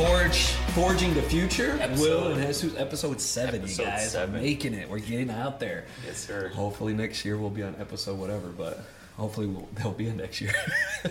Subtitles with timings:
[0.00, 0.44] Forge,
[0.74, 1.76] Forging the Future.
[1.78, 4.12] Episode- Will and Jesus, episode seven, Episode guys.
[4.12, 4.36] seven.
[4.36, 4.88] We're making it.
[4.88, 5.84] We're getting out there.
[6.06, 6.48] Yes, sir.
[6.54, 8.82] Hopefully next year we'll be on episode whatever, but
[9.18, 10.54] hopefully we'll, they'll be in next year.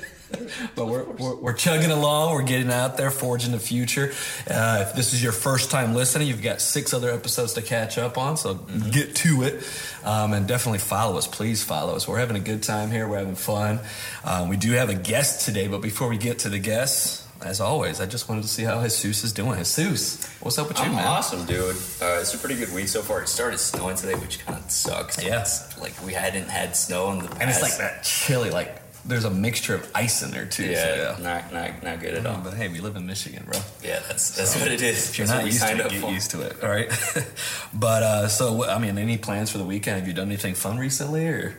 [0.75, 2.33] but we're, we're, we're chugging along.
[2.33, 4.11] We're getting out there, forging the future.
[4.49, 7.99] Uh, if this is your first time listening, you've got six other episodes to catch
[7.99, 9.63] up on, so get to it.
[10.03, 11.27] Um, and definitely follow us.
[11.27, 12.07] Please follow us.
[12.07, 13.07] We're having a good time here.
[13.07, 13.81] We're having fun.
[14.25, 17.61] Um, we do have a guest today, but before we get to the guests, as
[17.61, 19.57] always, I just wanted to see how Jesus is doing.
[19.57, 21.07] Jesus, what's up with you, I'm man?
[21.07, 21.75] awesome, dude.
[22.01, 23.21] Uh, it's a pretty good week so far.
[23.21, 25.23] It started snowing today, which kind of sucks.
[25.23, 25.45] Yeah.
[25.79, 27.41] Like we hadn't had snow in the past.
[27.41, 30.65] And it's like that chilly, like there's a mixture of ice in there too.
[30.65, 32.41] so Yeah, not not not good at all.
[32.43, 33.59] But hey, we live in Michigan, bro.
[33.83, 35.09] Yeah, that's that's what it is.
[35.09, 36.11] If you're That's not used to it, get for.
[36.11, 36.61] used to it.
[36.63, 36.89] All right.
[37.73, 39.97] but uh, so, I mean, any plans for the weekend?
[39.99, 41.57] Have you done anything fun recently, or?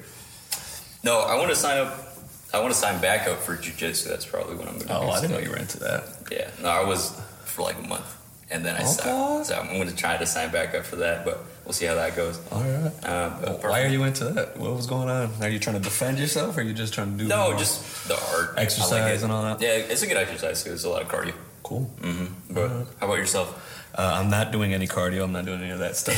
[1.03, 2.10] No, I want to sign up.
[2.53, 4.09] I want to sign back up for jujitsu.
[4.09, 4.95] That's probably what I'm going to do.
[4.95, 6.05] Oh, I didn't know you were into that.
[6.31, 7.11] Yeah, no, I was
[7.45, 8.17] for like a month,
[8.51, 8.87] and then I Okay.
[8.89, 9.47] stopped.
[9.47, 11.95] So I'm going to try to sign back up for that, but we'll see how
[11.95, 12.41] that goes.
[12.51, 12.93] All right.
[13.05, 14.57] Uh, but Why are you into that?
[14.57, 15.31] What was going on?
[15.41, 18.09] Are you trying to defend yourself, or are you just trying to do No, just
[18.09, 19.61] the art, exercise like and all that?
[19.61, 21.35] Yeah, it's a good exercise because it's a lot of cardio.
[21.63, 21.89] Cool.
[22.01, 22.55] Mm-hmm.
[22.55, 23.77] But how about yourself?
[23.95, 25.25] Uh, I'm not doing any cardio.
[25.25, 26.17] I'm not doing any of that stuff.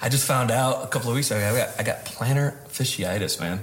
[0.02, 3.38] I just found out a couple of weeks ago I got, I got plantar fasciitis,
[3.38, 3.62] man.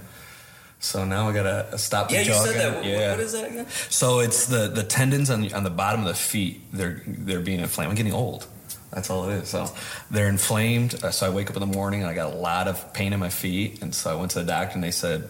[0.84, 2.32] So now I gotta stop the jogging.
[2.32, 2.76] Yeah, you said that.
[2.78, 3.12] What- Yeah.
[3.12, 3.68] what is that again?
[3.90, 6.62] So it's the the tendons on the, on the bottom of the feet.
[6.74, 7.90] They're they're being inflamed.
[7.92, 8.48] I'm getting old.
[8.92, 9.50] That's all it is.
[9.50, 9.70] So
[10.10, 10.96] they're inflamed.
[11.04, 13.14] Uh, So I wake up in the morning and I got a lot of pain
[13.14, 13.82] in my feet.
[13.82, 15.30] And so I went to the doctor and they said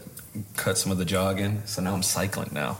[0.56, 1.62] cut some of the jogging.
[1.66, 2.78] So now I'm cycling now.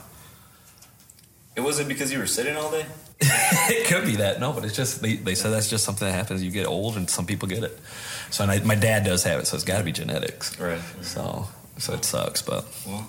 [1.54, 2.86] It wasn't because you were sitting all day.
[3.20, 6.14] it could be that no, but it's just they, they said that's just something that
[6.14, 6.42] happens.
[6.42, 7.78] You get old and some people get it.
[8.30, 9.46] So and I, my dad does have it.
[9.46, 10.58] So it's got to be genetics.
[10.58, 10.80] Right.
[11.02, 11.46] So
[11.78, 13.06] so it sucks, but Well,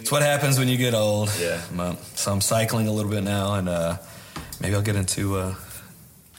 [0.00, 1.30] it's what happens when you get old.
[1.40, 1.60] Yeah.
[1.74, 3.96] But- so I'm cycling a little bit now, and uh,
[4.60, 5.54] maybe I'll get into uh,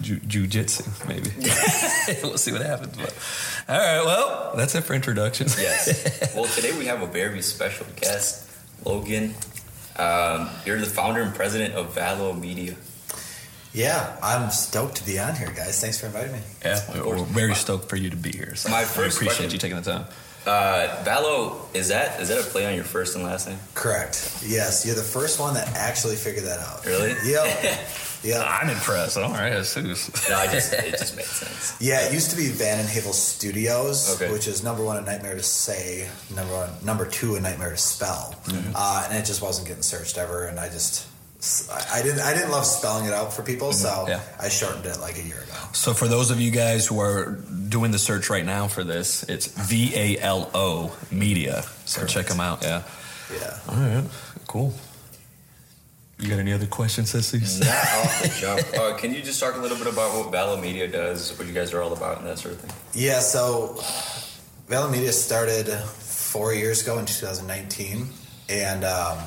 [0.02, 1.08] ju- jujitsu.
[1.08, 1.30] Maybe
[2.24, 2.96] we'll see what happens.
[2.98, 3.14] But
[3.68, 5.60] all right, well, that's it for introductions.
[5.60, 6.34] yes.
[6.36, 8.50] Well, today we have a very special guest,
[8.86, 9.34] Logan.
[9.98, 12.76] Um, you're the founder and president of Valo Media.
[13.74, 15.80] Yeah, I'm stoked to be on here, guys.
[15.82, 16.40] Thanks for inviting me.
[16.64, 18.56] yeah, we're very stoked for you to be here.
[18.56, 20.06] So My I appreciate question- you taking the time.
[20.46, 23.58] Uh, Valo is that is that a play on your first and last name?
[23.76, 24.42] Correct.
[24.46, 26.86] Yes, you're the first one that actually figured that out.
[26.86, 27.14] Really?
[27.26, 27.80] Yep.
[28.24, 29.18] yeah, I'm impressed.
[29.18, 30.30] All right, Jesus.
[30.30, 31.76] No, I just it just made sense.
[31.82, 34.32] Yeah, it used to be Vandenheuvel Studios, Okay.
[34.32, 37.78] which is number one a nightmare to say, number one, number two a nightmare to
[37.78, 38.34] spell,
[38.76, 40.46] uh, and it just wasn't getting searched ever.
[40.46, 41.06] And I just,
[41.72, 44.22] I I didn't, I didn't love spelling it out for people, so Yeah.
[44.40, 45.54] I shortened it like a year ago.
[45.74, 47.32] So for those of you guys who are
[47.70, 51.64] doing the search right now for this, it's V A L O Media.
[51.86, 52.14] So Correct.
[52.14, 52.62] check them out.
[52.64, 52.84] Yeah.
[53.34, 53.58] Yeah.
[53.70, 54.04] All right.
[54.48, 54.74] Cool.
[56.20, 57.62] You got any other questions, Sissies?
[57.62, 58.78] Not off the jump.
[58.78, 61.54] Uh, can you just talk a little bit about what Valo Media does, what you
[61.54, 62.72] guys are all about, and that sort of thing?
[62.94, 63.76] Yeah, so
[64.68, 68.10] Valo Media started four years ago in 2019,
[68.50, 69.18] and um,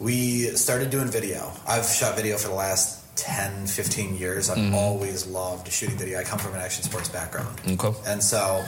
[0.00, 1.52] we started doing video.
[1.68, 4.48] I've shot video for the last 10, 15 years.
[4.48, 6.18] I've always loved shooting video.
[6.18, 7.60] I come from an action sports background.
[7.68, 7.92] Okay.
[8.06, 8.64] And so,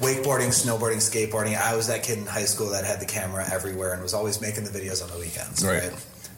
[0.00, 3.94] wakeboarding, snowboarding, skateboarding, I was that kid in high school that had the camera everywhere
[3.94, 5.64] and was always making the videos on the weekends.
[5.64, 5.90] Right.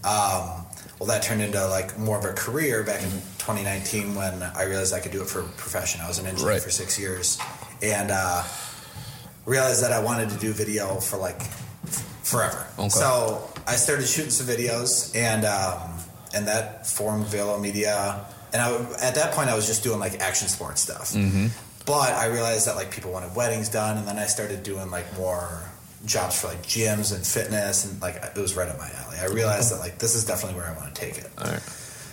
[0.05, 0.65] Um,
[1.01, 4.95] well, that turned into like more of a career back in 2019 when I realized
[4.95, 6.01] I could do it for a profession.
[6.03, 6.63] I was an engineer Right.
[6.63, 7.39] for six years
[7.83, 8.45] and uh,
[9.45, 11.43] realized that I wanted to do video for like
[12.23, 12.65] forever.
[12.78, 12.89] Okay.
[12.91, 15.91] So I started shooting some videos and um,
[16.34, 18.25] and that formed Valo Media.
[18.53, 18.72] And I,
[19.03, 21.12] at that point, I was just doing like action sports stuff.
[21.12, 21.48] Mm-hmm.
[21.84, 25.16] But I realized that like people wanted weddings done, and then I started doing like
[25.16, 25.63] more
[26.04, 29.18] jobs for like gyms and fitness, and like it was right up my alley.
[29.21, 31.30] I realized that like this is definitely where I want to take it.
[31.39, 31.60] Right.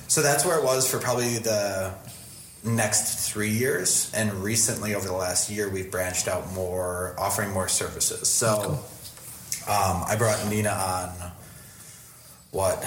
[0.07, 1.93] So that's where it was for probably the
[2.63, 7.67] next three years, and recently over the last year, we've branched out more, offering more
[7.67, 8.29] services.
[8.29, 8.79] So
[9.67, 11.31] um, I brought Nina on
[12.53, 12.81] what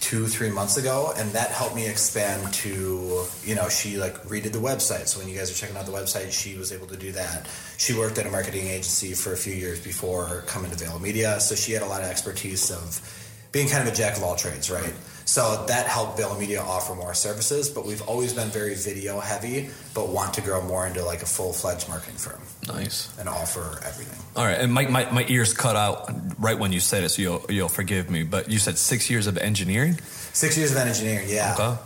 [0.00, 1.12] two three months ago?
[1.16, 5.06] And that helped me expand to you know she like redid the website.
[5.06, 7.48] So when you guys are checking out the website she was able to do that.
[7.78, 11.40] She worked at a marketing agency for a few years before coming to Valo Media.
[11.40, 13.00] So she had a lot of expertise of
[13.52, 14.92] being kind of a jack of all trades right
[15.26, 19.68] so that helped Valo Media offer more services but we've always been very video heavy
[19.92, 23.12] but want to grow more into like a full-fledged marketing firm Nice.
[23.18, 24.58] and offer everything All right.
[24.58, 27.68] And my, my, my ears cut out right when you said it, so you'll, you'll
[27.68, 28.22] forgive me.
[28.24, 29.98] But you said six years of engineering?
[30.32, 31.82] six years of engineering yeah Okay.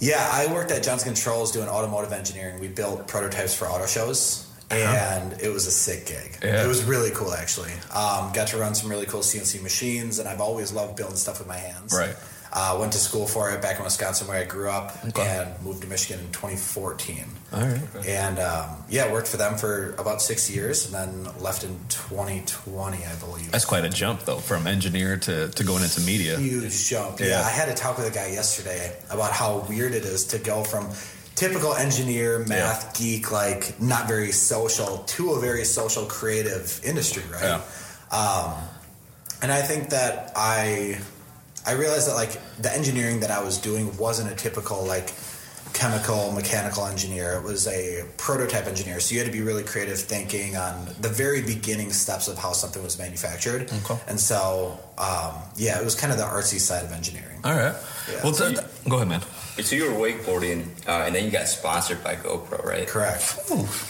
[0.00, 2.58] Yeah, I worked at Johnson Controls doing automotive engineering.
[2.58, 6.38] We built prototypes for auto shows, and it was a sick gig.
[6.42, 6.64] Yeah.
[6.64, 7.70] It was really cool, actually.
[7.94, 11.38] Um, got to run some really cool CNC machines, and I've always loved building stuff
[11.38, 11.94] with my hands.
[11.96, 12.16] Right.
[12.54, 15.26] Uh, went to school for it back in Wisconsin where I grew up Okay.
[15.26, 17.24] and moved to Michigan in 2014.
[17.54, 17.80] All right.
[18.06, 22.98] And um, yeah, worked for them for about six years and then left in 2020,
[23.06, 23.50] I believe.
[23.50, 26.38] That's quite a jump, though, from engineer to, to going into media.
[26.38, 27.20] huge jump.
[27.20, 27.26] Yeah.
[27.28, 27.40] Yeah.
[27.40, 30.62] I had to talk with a guy yesterday about how weird it is to go
[30.62, 30.90] from
[31.34, 37.62] typical engineer, math geek, like not very social, to a very social, creative industry, right?
[38.12, 38.52] Um,
[39.40, 41.00] and I think that I
[41.66, 45.12] I realized that like the engineering that I was doing wasn't a typical like
[45.72, 49.98] chemical mechanical engineer it was a prototype engineer so you had to be really creative
[49.98, 53.98] thinking on the very beginning steps of how something was manufactured Okay.
[54.06, 57.74] and so um, yeah it was kind of the artsy side of engineering All right.
[58.10, 58.20] Yeah.
[58.22, 59.22] Well, So th- you- go ahead, man.
[59.62, 62.86] So you were wakeboarding, uh, and then you got sponsored by GoPro, right?
[62.86, 63.38] correct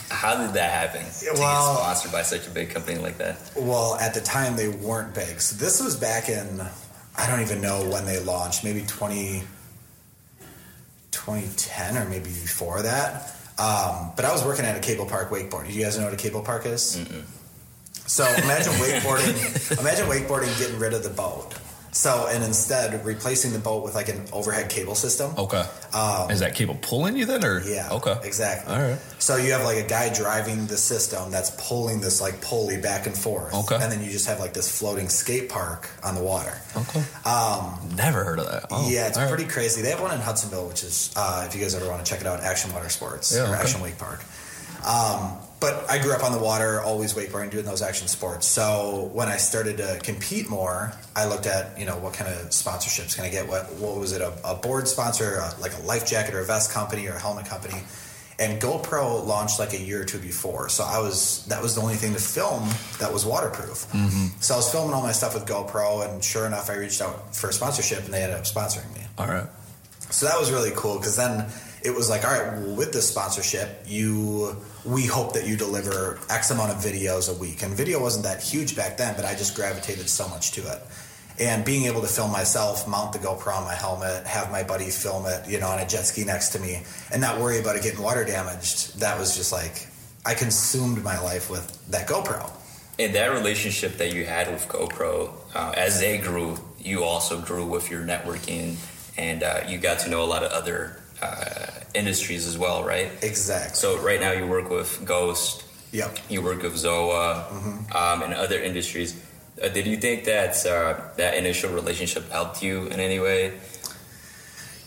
[0.09, 1.01] How did that happen?
[1.03, 3.35] To well- get sponsored by such a big company like that?
[3.57, 6.61] well at the time they weren't big so this was back in
[7.17, 9.43] i don't even know when they launched maybe 20
[11.11, 15.67] 2010 or maybe before that um, but i was working at a cable park wakeboard
[15.67, 16.99] do you guys know what a cable park is
[18.05, 19.79] So imagine wakeboarding.
[19.79, 21.53] imagine wakeboarding getting rid of the boat.
[21.93, 25.31] So and instead replacing the boat with like an overhead cable system.
[25.37, 25.63] Okay.
[25.93, 27.89] Um, Is that cable pulling you then, or Yeah.
[27.91, 28.15] Okay.
[28.23, 28.73] Exactly.
[28.73, 28.97] All right.
[29.19, 33.05] So you have like a guy driving the system that's pulling this like pulley back
[33.05, 33.53] and forth.
[33.53, 33.75] Okay.
[33.79, 36.57] And then you just have like this floating skate park on the water.
[36.75, 37.03] Okay.
[37.29, 38.65] Um, Never heard of that.
[38.71, 39.29] Oh, yeah, it's all right.
[39.33, 39.83] pretty crazy.
[39.83, 42.21] They have one in Hudsonville, which is uh, if you guys ever want to check
[42.21, 43.61] it out, Action Water Sports Yeah, or okay.
[43.61, 44.19] Action Wake Park.
[44.83, 48.45] Um, but I grew up on the water, always wakeboarding, doing those action sports.
[48.45, 52.49] So when I started to compete more, I looked at you know what kind of
[52.49, 53.47] sponsorships can I get?
[53.47, 54.21] What what was it?
[54.21, 57.19] A, a board sponsor, a, like a life jacket or a vest company or a
[57.19, 57.81] helmet company.
[58.39, 61.81] And GoPro launched like a year or two before, so I was that was the
[61.81, 62.67] only thing to film
[62.99, 63.87] that was waterproof.
[63.93, 64.41] Mm-hmm.
[64.41, 67.33] So I was filming all my stuff with GoPro, and sure enough, I reached out
[67.33, 69.05] for a sponsorship, and they ended up sponsoring me.
[69.17, 69.47] All right.
[70.09, 71.49] So that was really cool because then
[71.83, 76.19] it was like, all right, well, with this sponsorship, you we hope that you deliver
[76.29, 77.61] X amount of videos a week.
[77.61, 80.81] And video wasn't that huge back then, but I just gravitated so much to it.
[81.39, 84.89] And being able to film myself, mount the GoPro on my helmet, have my buddy
[84.89, 87.75] film it, you know, on a jet ski next to me, and not worry about
[87.75, 89.87] it getting water damaged, that was just like
[90.25, 92.51] I consumed my life with that GoPro.
[92.99, 97.65] And that relationship that you had with GoPro, uh, as they grew, you also grew
[97.65, 98.75] with your networking,
[99.17, 103.09] and uh, you got to know a lot of other uh, industries as well, right?
[103.21, 103.75] Exactly.
[103.75, 106.17] So right now you work with Ghost, Yep.
[106.29, 107.25] you work with Zoa,
[107.95, 109.15] um, and other industries.
[109.61, 113.53] Uh, did you think that uh, that initial relationship helped you in any way?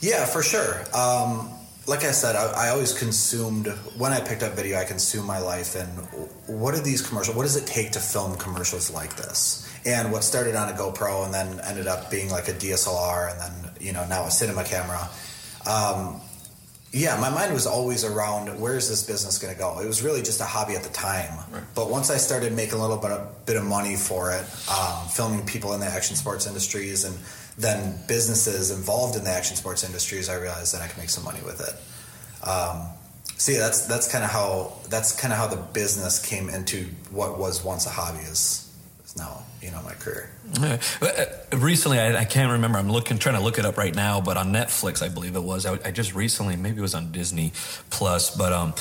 [0.00, 0.80] Yeah, for sure.
[0.94, 1.50] Um,
[1.86, 4.78] like I said, I, I always consumed when I picked up video.
[4.78, 5.88] I consumed my life, and
[6.60, 7.36] what are these commercials?
[7.36, 9.62] What does it take to film commercials like this?
[9.86, 13.40] And what started on a GoPro and then ended up being like a DSLR, and
[13.40, 15.08] then you know now a cinema camera.
[15.64, 16.20] Um,
[16.96, 19.81] yeah, my mind was always around where is this business going to go.
[19.81, 21.44] It was really just a hobby at the time.
[21.75, 25.06] But once I started making a little bit of, bit of money for it, um,
[25.09, 27.14] filming people in the action sports industries and
[27.59, 31.25] then businesses involved in the action sports industries, I realized that I could make some
[31.25, 32.49] money with it.
[32.49, 32.87] Um,
[33.37, 36.87] so yeah, that's that's kind of how that's kind of how the business came into
[37.11, 40.30] what was once a hobby is, is now you know my career.
[40.61, 40.78] Yeah.
[41.02, 42.78] Uh, Recently, I, I can't remember.
[42.78, 44.20] I'm looking, trying to look it up right now.
[44.20, 45.66] But on Netflix, I believe it was.
[45.66, 47.52] I, I just recently, maybe it was on Disney
[47.90, 48.35] Plus.
[48.37, 48.73] But um,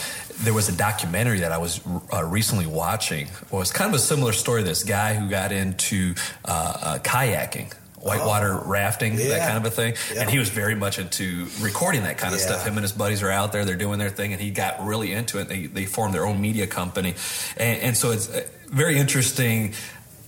[0.43, 1.81] there was a documentary that I was
[2.13, 3.27] uh, recently watching.
[3.51, 4.63] Well, it's kind of a similar story.
[4.63, 6.13] This guy who got into
[6.45, 7.73] uh, uh, kayaking.
[7.99, 9.45] Whitewater rafting, that Oh.
[9.47, 10.21] Kind of a thing, Yeah.
[10.21, 12.45] and he was very much into recording that kind of Yeah.
[12.45, 12.63] stuff.
[12.67, 15.11] Him and his buddies are out there; they're doing their thing, and he got really
[15.11, 15.47] into it.
[15.47, 17.15] They they formed their own media company,
[17.57, 19.73] and, and so it's uh, very interesting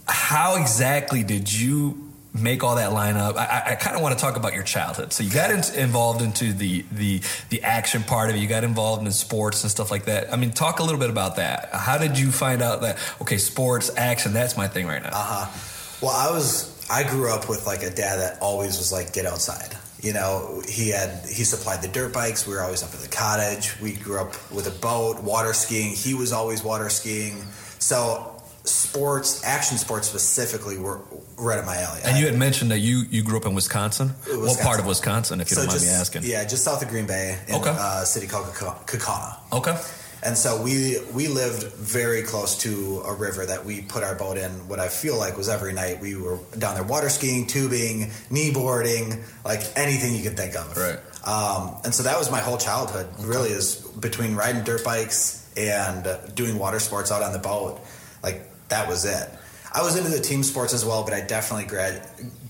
[0.10, 3.36] how exactly did you make all that line up?
[3.36, 5.12] I, I, kind of want to talk about your childhood.
[5.12, 8.40] So you got in, involved into the, the the action part of it.
[8.40, 10.32] You got involved in sports and stuff like that.
[10.32, 11.70] I mean, talk a little bit about that.
[11.74, 15.10] How did you find out that okay, sports, action, that's my thing right now?
[15.10, 15.98] Uh huh.
[16.02, 19.26] Well, I was I grew up with like a dad that always was like get
[19.26, 19.76] outside.
[20.02, 22.46] You know, he had he supplied the dirt bikes.
[22.46, 23.80] We were always up at the cottage.
[23.82, 25.96] We grew up with a boat, water skiing.
[25.96, 27.44] He was always water skiing.
[27.80, 28.37] So
[28.68, 31.02] sports, action sports specifically, were
[31.38, 32.02] right at my alley.
[32.04, 34.10] and you had mentioned that you you grew up in Wisconsin.
[34.28, 36.24] What part of Wisconsin, if you so don't mind just, me asking?
[36.24, 37.70] Yeah, just south of Green Bay in Okay.
[37.70, 39.38] uh, a city called Kaukauna.
[39.54, 39.78] Okay.
[40.24, 44.38] And so we we lived very close to a river that we put our boat
[44.38, 44.50] in.
[44.68, 48.52] What I feel like was every night we were down there water skiing, tubing, knee
[48.52, 50.76] boarding, like anything you could think of.
[50.76, 51.00] Right.
[51.24, 53.08] Um, and so that was my whole childhood.
[53.20, 57.80] Really, is between riding dirt bikes and doing water sports out on the boat.
[58.24, 59.30] Like that was it.
[59.74, 62.02] I was into the team sports as well, but I definitely gra-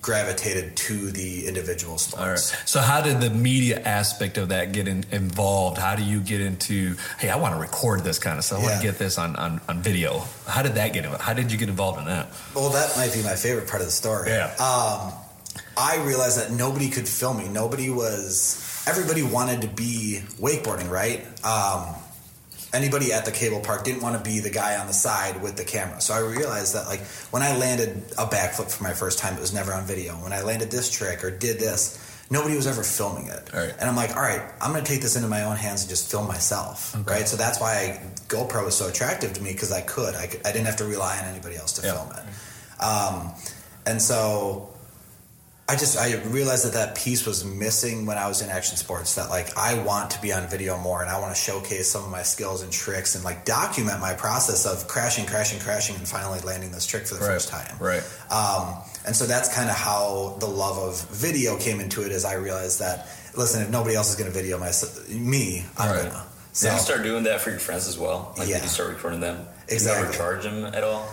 [0.02, 2.22] gravitated to the individual sports.
[2.24, 2.40] All right.
[2.68, 5.78] So, how did the media aspect of that get in, involved?
[5.78, 8.60] How do you get into, hey, I want to record this kind of stuff.
[8.60, 8.80] I want Yeah.
[8.82, 10.24] to get this on, on, on video.
[10.46, 11.24] How did that get involved?
[11.24, 12.30] How did you get involved in that?
[12.56, 14.30] Well, that might be my favorite part of the story.
[14.30, 14.46] Yeah.
[14.60, 15.12] Um,
[15.76, 17.48] I realized that nobody could film me.
[17.50, 18.64] Nobody was.
[18.88, 21.26] Everybody wanted to be wakeboarding, right?
[21.44, 21.96] Um,
[22.74, 25.56] anybody at the cable park didn't want to be the guy on the side with
[25.58, 26.02] the camera.
[26.02, 29.40] So I realized that, like, when I landed a backflip for my first time, it
[29.40, 30.14] was never on video.
[30.16, 33.54] When I landed this trick or did this, nobody was ever filming it.
[33.54, 33.74] Right.
[33.80, 35.90] And I'm like, all right, I'm going to take this into my own hands and
[35.90, 37.28] just film myself, right?
[37.28, 40.14] So that's why I, GoPro was so attractive to me because I could.
[40.16, 41.94] I, could- I didn't have to rely on anybody else to Yeah.
[41.94, 42.84] film it.
[42.84, 43.32] Um,
[43.86, 44.70] and so
[45.70, 49.16] I just I realized that that piece was missing when I was in action sports.
[49.16, 52.06] That like I want to be on video more, and I want to showcase some
[52.06, 56.08] of my skills and tricks, and like document my process of crashing, crashing, crashing, and
[56.08, 57.76] finally landing this trick for the first time.
[57.82, 58.02] Right.
[58.32, 62.14] Um, and so that's kind of how the love of video came into it.
[62.14, 64.72] As I realized that listen, if nobody else is going to video my
[65.10, 66.04] me, I'm Right.
[66.12, 66.26] gonna.
[66.60, 68.34] Did you start doing that for your friends as well?
[68.38, 68.56] Like, Yeah.
[68.56, 69.46] did you start recording them?
[69.68, 70.02] Did Exactly.
[70.02, 71.08] you ever charge them at all?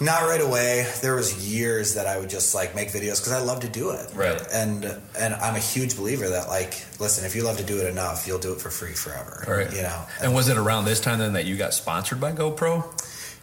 [0.00, 0.86] Not right away.
[1.02, 3.90] There was years that I would just like make videos because I love to do
[3.90, 4.10] it.
[4.14, 4.40] Right.
[4.52, 4.84] And
[5.18, 8.26] and I'm a huge believer that like, listen, if you love to do it enough,
[8.26, 9.44] you'll do it for free forever.
[9.46, 9.72] Right.
[9.72, 10.02] You know.
[10.20, 12.84] And was it around this time then that you got sponsored by GoPro?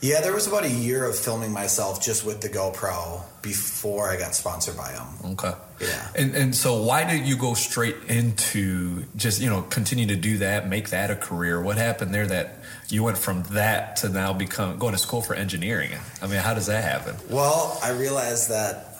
[0.01, 4.17] Yeah, there was about a year of filming myself just with the GoPro before I
[4.17, 5.07] got sponsored by them.
[5.33, 5.53] Okay.
[5.81, 6.07] Yeah.
[6.15, 10.37] And and so why did you go straight into just you know continue to do
[10.39, 11.61] that, make that a career?
[11.61, 12.59] What happened there that
[12.89, 15.91] you went from that to now become going to school for engineering?
[16.21, 17.15] I mean, how does that happen?
[17.29, 18.90] Well, I realized that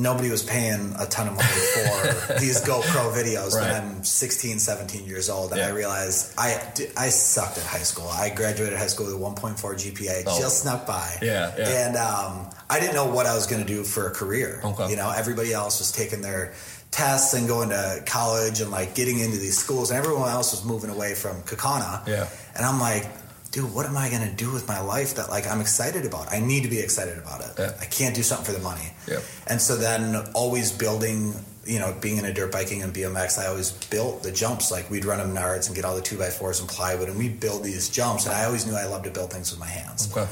[0.00, 3.70] nobody was paying a ton of money for these GoPro videos Right.
[3.72, 5.52] when I'm 16, 17 years old.
[5.52, 5.72] And I Yeah.
[5.74, 6.60] realized I,
[6.96, 8.08] I sucked at high school.
[8.08, 10.38] I graduated high school with a 1.4 GPA, Oh.
[10.40, 11.18] just snuck by.
[11.22, 11.68] Yeah, yeah.
[11.86, 14.60] And um, I didn't know what I was going to do for a career.
[14.64, 14.90] Okay.
[14.90, 16.52] You know, everybody else was taking their
[16.90, 20.64] tests and going to college and like getting into these schools, and everyone else was
[20.64, 22.06] moving away from Kaukauna.
[22.06, 22.26] Yeah.
[22.56, 23.06] And I'm like,
[23.50, 26.32] dude, what am I going to do with my life that like I'm excited about?
[26.32, 27.50] I need to be excited about it.
[27.58, 27.72] Yeah.
[27.80, 28.92] I can't do something for the money.
[29.08, 29.22] Yep.
[29.48, 33.46] And so then always building, you know, being in a dirt biking and BMX, I
[33.46, 34.70] always built the jumps.
[34.70, 37.40] Like we'd run Menards and get all the two by fours and plywood, and we'd
[37.40, 38.26] build these jumps.
[38.26, 40.10] And I always knew I loved to build things with my hands.
[40.10, 40.28] Okay.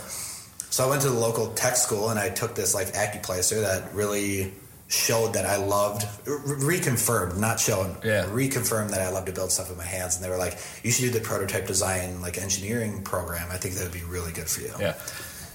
[0.70, 3.92] So I went to the local tech school and I took this like Accuplacer that
[3.94, 4.52] really
[4.88, 8.24] showed that I loved, re- reconfirmed, not shown, Yeah.
[8.24, 10.16] reconfirmed that I love to build stuff with my hands.
[10.16, 13.48] And they were like, you should do the prototype design like engineering program.
[13.50, 14.72] I think that would be really good for you.
[14.80, 14.94] Yeah.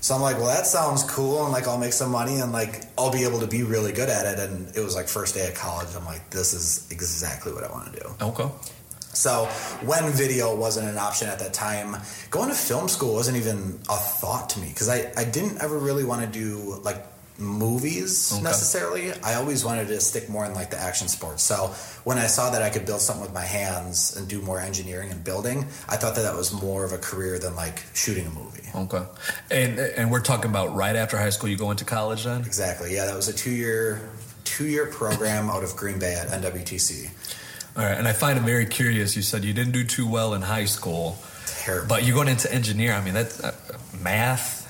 [0.01, 2.83] So I'm like, well, that sounds cool, and like I'll make some money, and like
[2.97, 4.37] I'll be able to be really good at it.
[4.37, 5.87] And it was like first day of college.
[5.95, 8.09] I'm like, this is exactly what I want to do.
[8.21, 8.49] Okay.
[9.13, 9.45] So
[9.85, 11.95] when video wasn't an option at that time,
[12.31, 15.77] going to film school wasn't even a thought to me because I, I didn't ever
[15.77, 16.97] really want to do like
[17.39, 18.41] movies Okay.
[18.43, 19.11] necessarily.
[19.23, 21.43] I always wanted to stick more in like the action sports.
[21.43, 21.67] So
[22.03, 25.11] when I saw that I could build something with my hands and do more engineering
[25.11, 28.29] and building, I thought that that was more of a career than like shooting a
[28.29, 28.69] movie.
[28.75, 29.03] Okay.
[29.51, 32.41] And and we're talking about right after high school, you go into college then?
[32.41, 32.93] Exactly.
[32.93, 34.01] Yeah, that was a two year
[34.43, 37.09] two year program out of Green Bay at NWTC.
[37.75, 37.97] All right.
[37.97, 39.15] And I find it very curious.
[39.15, 41.87] You said you didn't do too well in high school, Terrible.
[41.87, 42.93] but you're going into engineer.
[42.93, 43.51] I mean, that's uh,
[43.99, 44.62] math,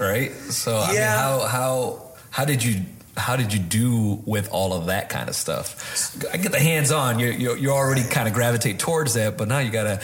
[0.00, 0.32] right?
[0.32, 2.82] So I mean, how how how did you
[3.16, 6.16] how did you do with all of that kind of stuff?
[6.32, 7.18] I get the hands on.
[7.18, 10.00] You you you already kind of gravitate towards that, but now you got to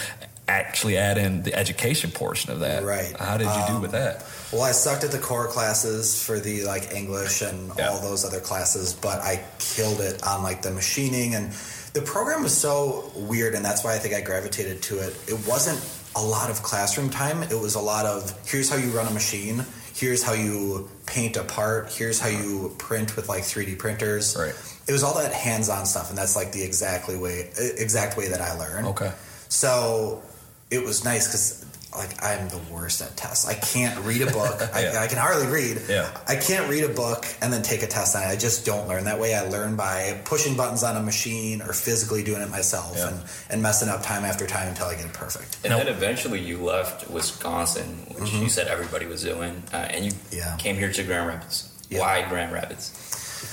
[0.49, 2.85] actually add in the education portion of that.
[2.85, 3.13] Right.
[3.19, 4.25] How did you do Um, with that?
[4.53, 7.89] Well, I sucked at the core classes for the like English and Yeah.
[7.91, 11.53] all those other classes, but I killed it on like the machining and
[11.95, 15.17] the program was so weird and that's why I think I gravitated to it.
[15.27, 15.81] It wasn't
[16.15, 17.43] a lot of classroom time.
[17.43, 19.65] It was a lot of here's how you run a machine,
[19.97, 24.37] here's how you paint a part, here's how you print with like 3D printers.
[24.39, 24.55] Right.
[24.87, 28.41] It was all that hands-on stuff and that's like the exactly way exact way that
[28.41, 28.87] I learned.
[28.89, 29.13] Okay.
[29.49, 30.23] So
[30.71, 31.66] it was nice because
[31.97, 33.47] like I'm the worst at tests.
[33.49, 34.61] I can't read a book.
[34.77, 34.93] Yeah.
[35.01, 35.81] I, I can hardly read.
[35.89, 36.11] Yeah.
[36.29, 38.27] I can't read a book and then take a test on it.
[38.27, 39.35] I just don't learn that way.
[39.35, 43.09] I learn by pushing buttons on a machine or physically doing it myself Yeah.
[43.09, 45.57] and, and messing up time after time until I get it perfect.
[45.65, 45.79] And No.
[45.79, 47.87] then eventually you left Wisconsin,
[48.19, 50.37] which you said everybody was doing, uh, and you Mm-hmm.
[50.37, 50.57] Yeah.
[50.59, 51.69] came here to Grand Rapids.
[51.89, 52.01] Yeah.
[52.01, 52.91] Why Grand Rapids?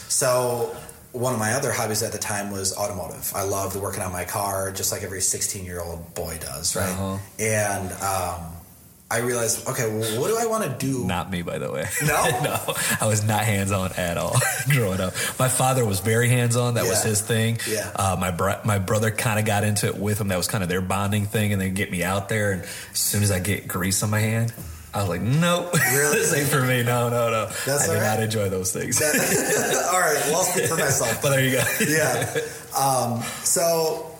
[0.10, 0.76] So
[1.13, 3.32] one of my other hobbies at the time was automotive.
[3.36, 6.89] I loved working on my car, just like every 16 year old boy does, right?
[6.89, 7.17] Uh-huh.
[7.39, 8.53] And um,
[9.12, 11.05] I realized, okay, well, what do I want to do?
[11.05, 11.86] Not me, by the way.
[12.03, 12.24] No?
[12.43, 12.60] no,
[13.00, 14.36] I was not hands on at all
[14.70, 15.13] growing up.
[15.38, 16.74] My father was very hands on.
[16.74, 17.60] That was his thing.
[17.70, 17.91] Yeah.
[17.96, 20.29] Uh, my bro- my brother kind of got into it with him.
[20.29, 22.51] That was kind of their bonding thing, and they get me out there.
[22.53, 24.51] And as soon as I get grease on my hand,
[24.94, 26.20] I was like, nope, Really?
[26.20, 26.84] this ain't for me.
[26.84, 27.46] No, no, no.
[27.66, 28.04] That's I do right.
[28.04, 29.02] not enjoy those things.
[29.92, 31.20] All right, well, I'll speak for myself.
[31.22, 31.64] but there you go.
[31.88, 32.30] yeah.
[32.78, 34.12] Um, so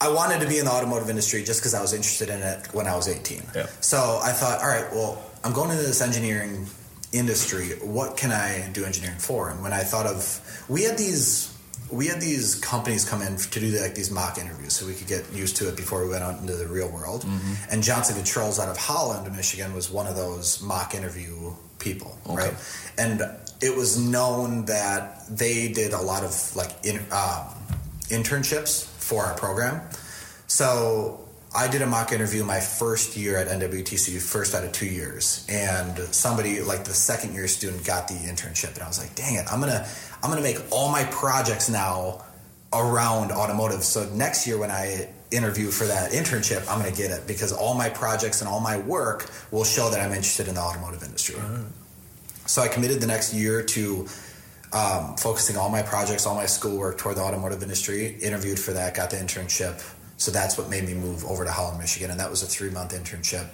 [0.00, 2.68] I wanted to be in the automotive industry just because I was interested in it
[2.74, 3.42] when I was 18.
[3.54, 3.66] Yeah.
[3.80, 6.66] So I thought, all right, well, I'm going into this engineering
[7.12, 7.68] industry.
[7.82, 9.48] What can I do engineering for?
[9.48, 11.53] And when I thought of, we had these.
[11.94, 15.06] We had these companies come in to do like these mock interviews, so we could
[15.08, 17.22] get used to it before we went out into the real world.
[17.22, 17.54] Mm-hmm.
[17.72, 22.36] And Johnson Controls out of Holland, Michigan, was one of those mock interview people, Okay.
[22.36, 22.54] right?
[22.98, 23.22] And
[23.60, 27.46] it was known that they did a lot of like in, um,
[28.10, 29.80] internships for our program.
[30.46, 31.20] So
[31.54, 35.46] I did a mock interview my first year at NWTC, first out of two years,
[35.48, 39.34] and somebody like the second year student got the internship, and I was like, "Dang
[39.36, 39.86] it, I'm gonna
[40.24, 42.24] I'm gonna make all my projects now
[42.72, 47.26] around automotive." So next year when I interview for that internship, I'm gonna get it
[47.26, 50.60] because all my projects and all my work will show that I'm interested in the
[50.60, 51.36] automotive industry.
[52.46, 54.08] So I committed the next year to
[54.72, 58.16] um, focusing all my projects, all my schoolwork toward the automotive industry.
[58.20, 59.82] Interviewed for that, got the internship.
[60.16, 62.70] So that's what made me move over to Holland, Michigan, and that was a three
[62.70, 63.46] month internship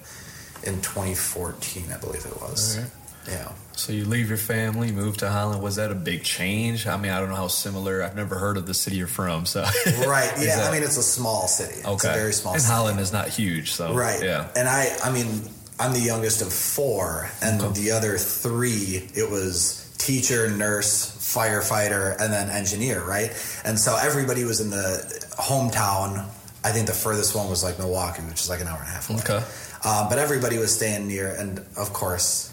[0.64, 2.78] in 2014, I believe it was.
[2.78, 2.90] Right.
[3.28, 3.52] Yeah.
[3.76, 5.62] So you leave your family, move to Holland.
[5.62, 6.86] Was that a big change?
[6.86, 8.02] I mean, I don't know how similar.
[8.02, 9.46] I've never heard of the city you're from.
[9.46, 9.62] So
[10.06, 10.30] Right.
[10.38, 10.56] Yeah.
[10.56, 11.80] that- I mean, it's a small city.
[11.82, 12.72] okay, It's a very small and city.
[12.74, 13.72] Holland is not huge.
[13.72, 14.22] So Right.
[14.22, 14.48] yeah.
[14.54, 15.48] And I, I mean,
[15.78, 17.80] I'm the youngest of four, and Okay.
[17.80, 23.30] the other three, it was teacher, nurse, firefighter, and then engineer, right?
[23.64, 26.26] And so everybody was in the hometown.
[26.64, 28.90] I think the furthest one was like Milwaukee, which is like an hour and a
[28.90, 29.20] half away.
[29.20, 29.42] Okay.
[29.88, 32.49] Um, but everybody was staying near, and of course,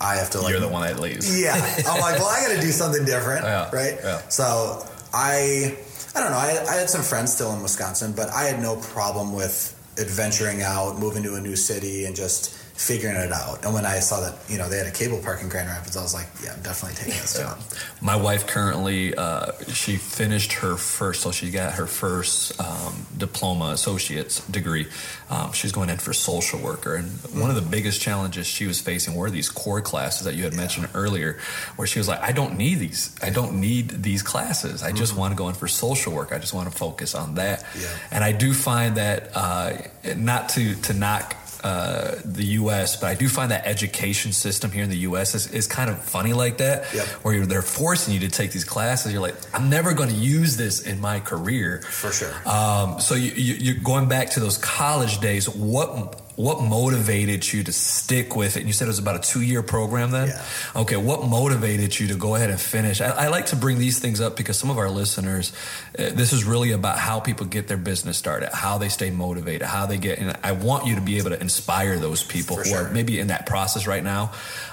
[0.00, 0.50] I have to like.
[0.52, 1.26] You're the one that leaves.
[1.40, 1.54] Yeah,
[1.86, 3.98] I'm like, well, I got to do something different, Yeah, right?
[4.02, 4.18] yeah.
[4.28, 5.76] So I,
[6.14, 6.38] I don't know.
[6.38, 10.62] I, I had some friends still in Wisconsin, but I had no problem with adventuring
[10.62, 13.64] out, moving to a new city, and just figuring it out.
[13.64, 15.96] And when I saw that, you know, they had a cable park in Grand Rapids,
[15.96, 17.58] I was like, yeah, I'm definitely taking this job.
[18.00, 23.70] My wife currently, uh, she finished her first, so she got her first um, diploma,
[23.72, 24.86] associate's degree.
[25.28, 28.80] Um, she's going in for social worker, and one of the biggest challenges she was
[28.80, 31.40] facing were these core classes that you had mentioned earlier,
[31.74, 33.14] where she was like, "I don't need these.
[33.20, 34.84] I don't need these classes.
[34.84, 36.32] I just want to go in for social work.
[36.32, 37.88] I just want to focus on that." Yeah.
[38.12, 39.72] And I do find that uh,
[40.16, 44.84] not to to knock uh, the U.S., but I do find that education system here
[44.84, 45.34] in the U.S.
[45.34, 47.06] is, is kind of funny like that, Yep.
[47.22, 49.12] where you're, they're forcing you to take these classes.
[49.12, 51.82] You're like, I'm never going to use this in my career.
[51.82, 52.32] For sure.
[52.46, 55.48] Um, so you, you, you're going back to those college days.
[55.48, 58.60] What what motivated you to stick with it?
[58.60, 60.28] And you said it was about a two year program then.
[60.28, 60.44] Yeah.
[60.76, 63.00] Okay, what motivated you to go ahead and finish?
[63.00, 65.52] I, I like to bring these things up because some of our listeners,
[65.98, 69.62] uh, this is really about how people get their business started, how they stay motivated,
[69.62, 70.20] how they get.
[70.20, 72.86] And I want you to be able to inspire those people For who sure.
[72.86, 74.30] are maybe in that process right now.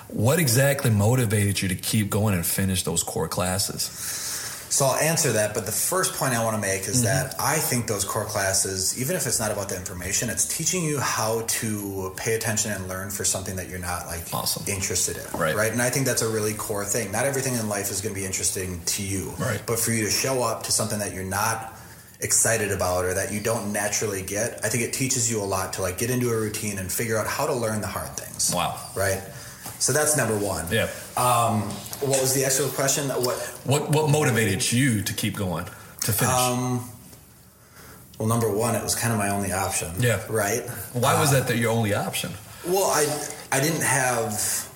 [0.10, 3.89] What exactly motivated you to keep going and finish those core classes?
[4.75, 7.05] So I'll answer that, but the first point I want to make is Mm-hmm.
[7.05, 10.83] that I think those core classes, even if it's not about the information, it's teaching
[10.83, 14.63] you how to pay attention and learn for something that you're not like Awesome.
[14.67, 15.39] interested in.
[15.39, 15.55] Right.
[15.55, 15.71] Right.
[15.71, 17.09] And I think that's a really core thing.
[17.13, 19.29] Not everything in life is going to be interesting to you.
[19.39, 19.61] Right.
[19.65, 21.71] But for you to show up to something that you're not
[22.19, 25.71] excited about or that you don't naturally get, I think it teaches you a lot
[25.73, 28.51] to like get into a routine and figure out how to learn the hard things.
[28.53, 28.77] Wow.
[28.93, 29.21] Right.
[29.79, 30.65] So that's number one.
[30.71, 30.89] Yeah.
[31.17, 31.61] Um,
[32.01, 33.09] what was the actual question?
[33.09, 36.33] What What what motivated you to keep going to finish?
[36.33, 36.89] Um,
[38.17, 39.91] well, number one, it was kind of my only option.
[39.99, 40.21] Yeah.
[40.29, 40.61] Right.
[40.93, 42.31] Why was Uh, that the, your only option?
[42.65, 43.05] Well, I
[43.51, 44.67] I didn't have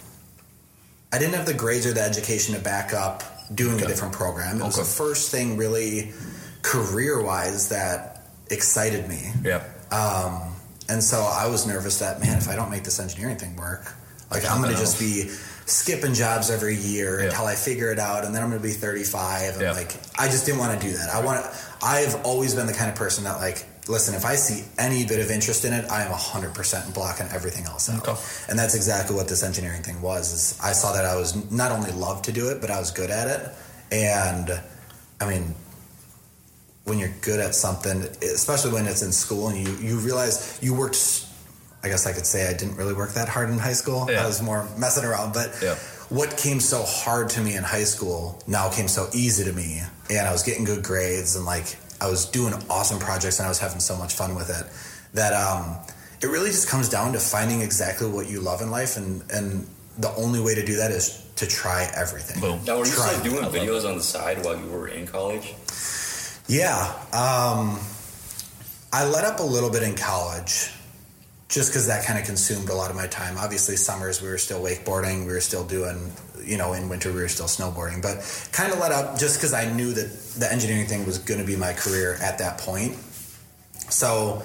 [1.12, 3.24] I didn't have the grades or the education to back up
[3.56, 3.86] doing Okay.
[3.86, 4.62] a different program.
[4.62, 6.14] It was the first thing really
[6.62, 9.32] career wise that excited me.
[9.44, 9.64] Yeah.
[9.92, 10.54] Um,
[10.88, 13.94] and so I was nervous that man, if I don't make this engineering thing work,
[14.32, 15.30] like I'm going to just be
[15.66, 17.26] skipping jobs every year Yeah.
[17.30, 19.54] until I figure it out, and then I'm going to be 35.
[19.54, 19.72] And Yeah.
[19.74, 21.10] like, I just didn't want to do that.
[21.10, 21.46] I want.
[21.82, 25.20] I've always been the kind of person that like, listen, if I see any bit
[25.22, 28.08] of interest in it, I am 100 percent blocking everything else out.
[28.08, 28.20] Okay.
[28.50, 30.34] And that's exactly what this engineering thing was.
[30.34, 32.92] Is I saw that I was not only loved to do it, but I was
[32.92, 33.50] good at it,
[33.92, 34.60] and
[35.22, 35.56] I mean
[36.86, 40.74] when you're good at something, especially when it's in school and you, you realize you
[40.74, 40.96] worked,
[41.84, 44.08] I guess I could say I didn't really work that hard in high school.
[44.10, 44.24] Yeah.
[44.24, 45.34] I was more messing around.
[45.34, 45.76] But Yeah.
[46.10, 49.82] what came so hard to me in high school now came so easy to me.
[50.10, 53.50] And I was getting good grades and like I was doing awesome projects and I
[53.50, 54.66] was having so much fun with it
[55.14, 55.78] that um,
[56.22, 58.98] it really just comes down to finding exactly what you love in life.
[58.98, 62.42] And, and the only way to do that is to try everything.
[62.42, 62.60] Boom.
[62.66, 63.14] Now, were you Try.
[63.14, 65.56] still doing videos on the side while you were in college?
[66.48, 66.92] Yeah.
[67.14, 67.80] Um,
[68.92, 70.72] I let up a little bit in college
[71.50, 73.36] just because that kind of consumed a lot of my time.
[73.38, 76.12] Obviously, summers we were still wakeboarding, we were still doing,
[76.44, 78.18] you know, in winter we were still snowboarding, but
[78.52, 80.08] kind of let up just because I knew that
[80.38, 82.94] the engineering thing was going to be my career at that point.
[83.90, 84.44] So,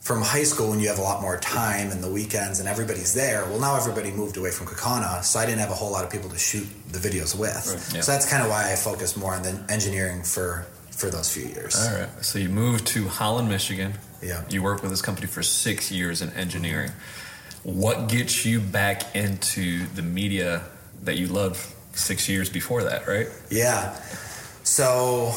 [0.00, 3.14] from high school, when you have a lot more time and the weekends and everybody's
[3.14, 6.04] there, well, now everybody moved away from Kaukauna, so I didn't have a whole lot
[6.04, 7.66] of people to shoot the videos with.
[7.66, 8.00] Right, yeah.
[8.02, 11.46] So that's kind of why I focused more on the engineering for for those few
[11.46, 11.76] years.
[11.76, 12.24] All right.
[12.24, 13.94] So you moved to Holland, Michigan.
[14.22, 14.44] Yeah.
[14.48, 16.92] You worked with this company for six years in engineering.
[17.62, 20.62] What gets you back into the media
[21.02, 21.58] that you loved
[21.92, 23.28] six years before that, right?
[23.50, 23.94] Yeah.
[24.62, 25.32] So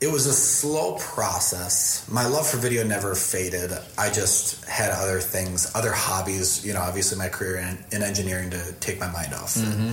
[0.00, 2.08] it was a slow process.
[2.10, 3.72] My love for video never faded.
[3.98, 8.50] I just had other things, other hobbies, you know, obviously my career in, in engineering
[8.50, 9.54] to take my mind off.
[9.54, 9.92] Mm-hmm.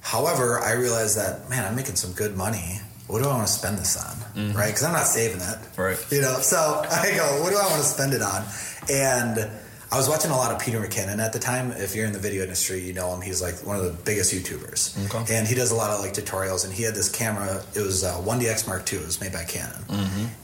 [0.00, 2.80] However, I realized that, man, I'm making some good money.
[3.06, 4.52] What do I want to spend this on?
[4.54, 4.68] Right?
[4.68, 5.58] Because I'm not saving it.
[5.78, 5.98] Right.
[6.10, 6.56] You know, so
[6.90, 8.44] I go, what do I want to spend it on?
[8.90, 9.50] And
[9.92, 11.70] I was watching a lot of Peter McKinnon at the time.
[11.72, 13.20] If you're in the video industry, you know him.
[13.20, 15.14] He's like one of the biggest YouTubers.
[15.14, 15.36] Okay.
[15.36, 16.64] And he does a lot of like tutorials.
[16.64, 17.62] And he had this camera.
[17.76, 18.98] It was uh, 1DX Mark II.
[19.00, 19.84] It was made by Canon.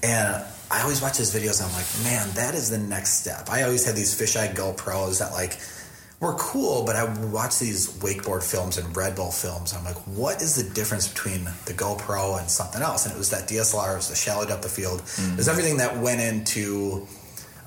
[0.03, 1.61] And I always watch his videos.
[1.61, 3.49] and I'm like, man, that is the next step.
[3.51, 5.59] I always had these fisheye GoPros that like
[6.21, 9.75] were cool, but I would watch these wakeboard films and Red Bull films.
[9.75, 13.07] I'm like, what is the difference between the GoPro and something else?
[13.07, 15.01] And it was that DSLR, it was the shallow depth of field.
[15.01, 15.33] Mm-hmm.
[15.33, 17.07] It was everything that went into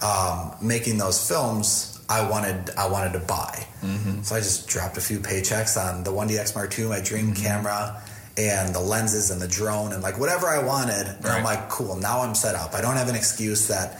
[0.04, 1.90] um, making those films.
[2.08, 3.66] I wanted, I wanted to buy.
[3.82, 4.22] Mm-hmm.
[4.22, 7.44] So I just dropped a few paychecks on the 1DX Mark II, my dream mm-hmm.
[7.44, 8.04] camera,
[8.38, 11.08] and the lenses and the drone and like whatever I wanted.
[11.08, 11.96] And I'm like, cool.
[11.96, 12.76] Now I'm set up.
[12.76, 14.00] I don't have an excuse that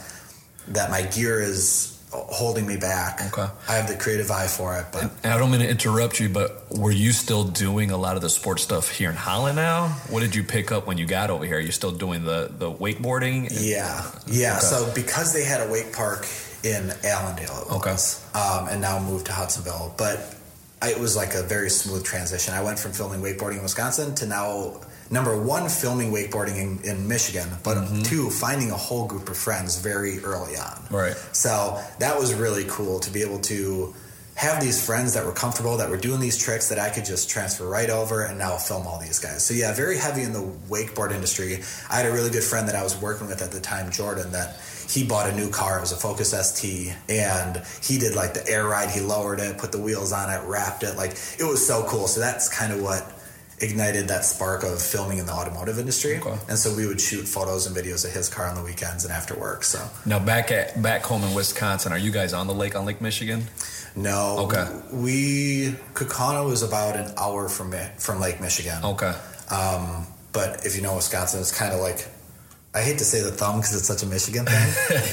[0.68, 1.93] that my gear is
[2.28, 3.20] holding me back.
[3.32, 3.46] Okay.
[3.68, 6.28] I have the creative eye for it, but And I don't mean to interrupt you,
[6.28, 9.88] but were you still doing a lot of the sports stuff here in Holland now?
[10.08, 11.56] What did you pick up when you got over here?
[11.56, 13.48] Are you still doing the, the wakeboarding?
[13.52, 14.56] yeah, yeah.
[14.56, 14.60] Okay.
[14.66, 16.26] So because they had a wake park
[16.62, 17.96] in Allendale, it Okay.
[18.34, 20.34] um, and now moved to Hudsonville, but
[20.80, 22.54] I, it was like a very smooth transition.
[22.54, 24.80] I went from filming wakeboarding in Wisconsin to now
[25.14, 28.02] number one filming wakeboarding in, in Michigan, but mm-hmm.
[28.02, 30.84] two finding a whole group of friends very early on.
[30.90, 31.16] Right.
[31.32, 33.94] So that was really cool to be able to
[34.34, 37.30] have these friends that were comfortable, that were doing these tricks that I could just
[37.30, 39.44] transfer right over and now film all these guys.
[39.46, 41.60] So yeah, very heavy in the wakeboard industry.
[41.88, 44.32] I had a really good friend that I was working with at the time, Jordan,
[44.32, 45.78] that he bought a new car.
[45.78, 48.90] It was a Focus ST, and he did like the air ride.
[48.90, 50.96] He lowered it, put the wheels on it, wrapped it.
[50.96, 52.08] Like it was so cool.
[52.08, 53.13] So that's kind of what
[53.60, 56.18] ignited that spark of filming in the automotive industry.
[56.18, 56.36] Okay.
[56.48, 59.12] And so we would shoot photos and videos of his car on the weekends and
[59.12, 59.64] after work.
[59.64, 62.84] So Now back at back home in Wisconsin, are you guys on the lake on
[62.84, 63.44] Lake Michigan?
[63.96, 64.38] No.
[64.40, 64.66] Okay.
[64.92, 68.84] We Kaukauna was about an hour from from Lake Michigan.
[68.84, 69.14] Okay.
[69.50, 72.08] Um, but if you know Wisconsin, it's kind of like
[72.74, 74.72] I hate to say the thumb because it's such a Michigan thing,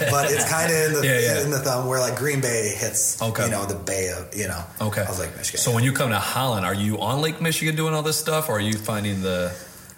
[0.10, 1.44] but it's kind of in the Yeah, yeah.
[1.44, 3.22] in the thumb where like Green Bay hits.
[3.22, 3.46] Okay.
[3.46, 5.04] You know the Bay of you know Okay.
[5.04, 5.60] of Lake Michigan.
[5.60, 8.50] So when you come to Holland, are you on Lake Michigan doing all this stuff,
[8.50, 9.52] or are you finding the?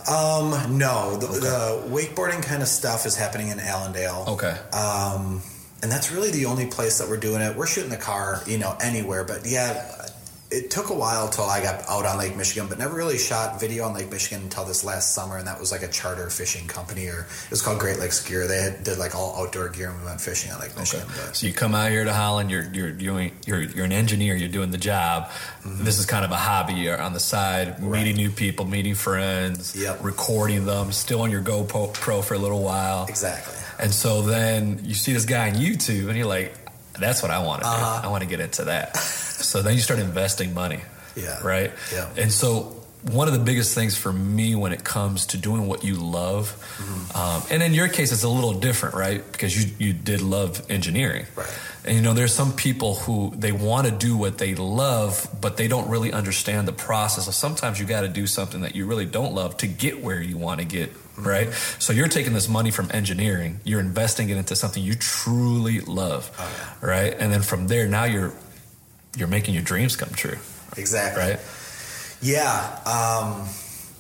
[0.10, 4.26] um, no, the, the wakeboarding kind of stuff is happening in Allendale.
[4.28, 4.58] Okay.
[4.74, 5.42] Um,
[5.82, 7.56] and that's really the only place that we're doing it.
[7.56, 9.24] We're shooting the car, you know, anywhere.
[9.24, 10.03] But yeah,
[10.54, 13.60] it took a while till I got out on Lake Michigan, but never really shot
[13.60, 15.38] video on Lake Michigan until this last summer.
[15.38, 18.48] And that was like a charter fishing company, or it was called Great Lakes Gear.
[18.48, 20.80] They had, did like all outdoor gear, and we went fishing on Lake Okay.
[20.82, 21.08] Michigan.
[21.08, 22.52] But So you come out here to Holland.
[22.52, 24.36] You're you're doing you're you're an engineer.
[24.36, 25.30] You're doing the job.
[25.64, 25.84] Mm-hmm.
[25.84, 26.74] This is kind of a hobby.
[26.74, 30.04] You're on the side, meeting new people, meeting friends, Yep.
[30.04, 30.92] recording them.
[30.92, 33.06] Still on your GoPro for a little while.
[33.10, 33.56] exactly.
[33.80, 36.54] And so then you see this guy on YouTube, and you're like,
[37.00, 38.02] "That's what I want to Uh-huh.
[38.02, 38.08] do.
[38.08, 40.80] I want to get into that." so then you start investing money,
[41.16, 41.40] Yeah.
[41.44, 41.72] right?
[41.94, 42.08] Yeah.
[42.18, 42.80] And so
[43.12, 46.56] one of the biggest things for me when it comes to doing what you love,
[46.78, 47.18] Mm-hmm.
[47.18, 49.22] um, and in your case, it's a little different, right?
[49.32, 51.48] Because you you did love engineering, Right.
[51.86, 55.58] And you know, there's some people who they want to do what they love, but
[55.58, 57.26] they don't really understand the process.
[57.26, 60.22] So sometimes you got to do something that you really don't love to get where
[60.22, 60.94] you want to get.
[61.18, 61.52] Right?
[61.80, 66.32] So you're taking this money from engineering, you're investing it into something you truly love,
[66.40, 67.14] Oh, right?
[67.18, 68.34] And then from there, now you're
[69.16, 70.38] you're making your dreams come true,
[70.76, 71.22] Exactly.
[71.24, 71.40] right?
[72.22, 72.80] Yeah.
[72.86, 73.48] Um,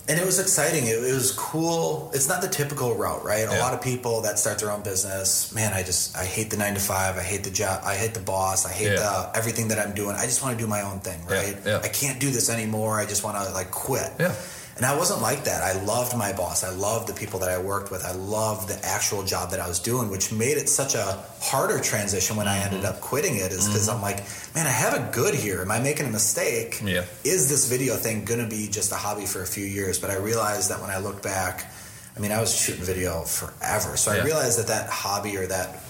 [0.08, 0.86] and it was exciting.
[0.88, 2.12] It, it was cool.
[2.13, 3.47] It's not the typical route, right?
[3.47, 6.58] A lot of people that start their own business, man, I just I hate the
[6.58, 7.15] nine to five.
[7.17, 7.84] I hate the job.
[7.86, 8.65] I hate the boss.
[8.65, 8.95] I hate Yeah.
[9.32, 10.15] the everything that I'm doing.
[10.17, 11.58] I just want to do my own thing, Yeah, right?
[11.65, 11.80] yeah.
[11.84, 12.99] I can't do this anymore.
[12.99, 14.12] I just want to like quit.
[14.19, 14.34] Yeah.
[14.76, 15.62] And I wasn't like that.
[15.62, 16.64] I loved my boss.
[16.64, 18.04] I loved the people that I worked with.
[18.04, 21.80] I loved the actual job that I was doing, which made it such a harder
[21.80, 22.74] transition when I Mm-hmm.
[22.76, 23.52] ended up quitting it.
[23.52, 24.18] Is because I'm like,
[24.56, 25.62] man, I have it good here.
[25.62, 26.82] Am I making a mistake?
[26.84, 27.06] Yeah.
[27.24, 30.00] Is this video thing going to be just a hobby for a few years?
[30.00, 31.72] But I realized that when I look back,
[32.18, 33.96] I mean, I was shooting video forever.
[33.98, 34.22] So Yeah.
[34.22, 35.83] I realized that that hobby or that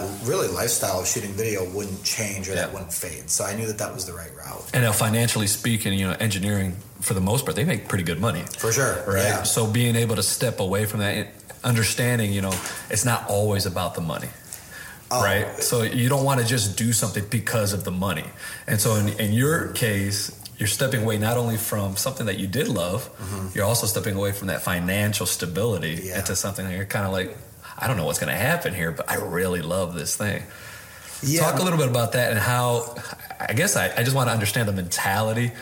[0.00, 3.28] that really lifestyle of shooting video wouldn't change or that wouldn't fade.
[3.30, 4.70] So I knew that that was the right route.
[4.74, 8.20] And now, financially speaking, you know, engineering for the most part, they make pretty good
[8.20, 8.42] money.
[8.58, 9.02] For sure.
[9.06, 9.22] right?
[9.24, 9.42] Yeah.
[9.42, 11.28] So being able to step away from that,
[11.64, 12.54] understanding, you know,
[12.90, 14.28] it's not always about the money.
[15.10, 15.46] Oh, right?
[15.62, 18.24] So you don't want to just do something because of the money.
[18.66, 22.46] And so in, in your case, you're stepping away not only from something that you
[22.46, 23.10] did love,
[23.54, 26.06] you're also stepping away from that financial stability Mm-hmm.
[26.06, 26.18] Yeah.
[26.20, 27.36] into something that you're kind of like,
[27.82, 30.44] I don't know what's going to happen here, but I really love this thing.
[31.22, 31.40] Yeah.
[31.40, 32.94] Talk a little bit about that and how,
[33.40, 35.52] I guess I, I just want to understand the mentality.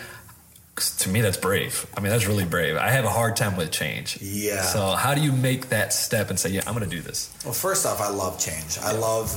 [0.99, 1.87] to me, that's brave.
[1.97, 2.77] I mean, that's really brave.
[2.77, 4.19] I have a hard time with change.
[4.23, 4.63] Yeah.
[4.63, 7.35] So how do you make that step and say, yeah, I'm going to do this?
[7.45, 8.79] Well, first off, I love change.
[8.79, 9.29] I love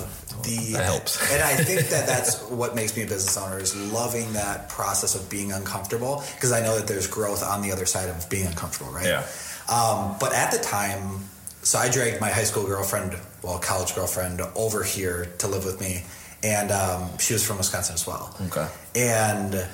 [0.44, 1.20] the That helps.
[1.34, 5.16] and I think that that's what makes me a business owner is loving that process
[5.16, 8.48] of being uncomfortable because I know that there's growth on the other side of being
[8.48, 9.06] uncomfortable, right?
[9.06, 9.26] Yeah.
[9.70, 11.20] Um, but at the time,
[11.64, 15.80] so I dragged my high school girlfriend, well, college girlfriend, over here to live with
[15.82, 16.04] me,
[16.44, 18.36] and um, she was from Wisconsin as well.
[18.48, 18.68] Okay.
[18.96, 19.66] And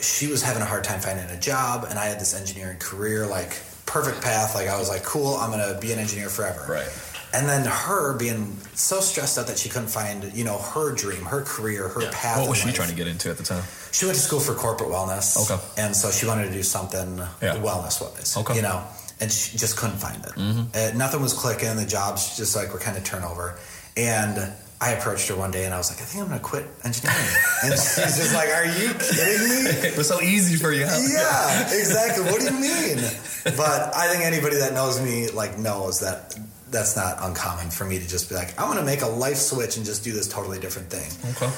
[0.00, 3.26] she was having a hard time finding a job, and I had this engineering career,
[3.26, 4.54] like perfect path.
[4.54, 6.66] Like I was like, cool, I'm gonna be an engineer forever.
[6.70, 6.88] Right.
[7.32, 11.24] And then her being so stressed out that she couldn't find, you know, her dream,
[11.24, 12.38] her career, her path.
[12.38, 12.76] What was she life.
[12.76, 13.64] trying to get into at the time?
[13.90, 15.50] She went to school for corporate wellness.
[15.50, 15.60] Okay.
[15.82, 17.56] And so she wanted to do something Yeah.
[17.56, 18.36] wellness wise.
[18.36, 18.54] Okay.
[18.54, 18.84] You know,
[19.20, 20.32] and she just couldn't find it.
[20.36, 21.74] Uh, nothing was clicking.
[21.76, 23.58] The jobs just like were kind of turnover.
[23.96, 26.44] And I approached her one day and I was like, I think I'm going to
[26.44, 27.18] quit engineering.
[27.62, 29.88] and she's just like, Are you kidding me?
[29.88, 30.84] It was so easy for you.
[30.86, 30.98] huh?
[31.00, 32.24] yeah, exactly.
[32.24, 32.98] What do you mean?
[33.44, 36.36] But I think anybody that knows me like knows that
[36.70, 39.36] that's not uncommon for me to just be like, I'm going to make a life
[39.36, 41.08] switch and just do this totally different thing.
[41.36, 41.50] Okay.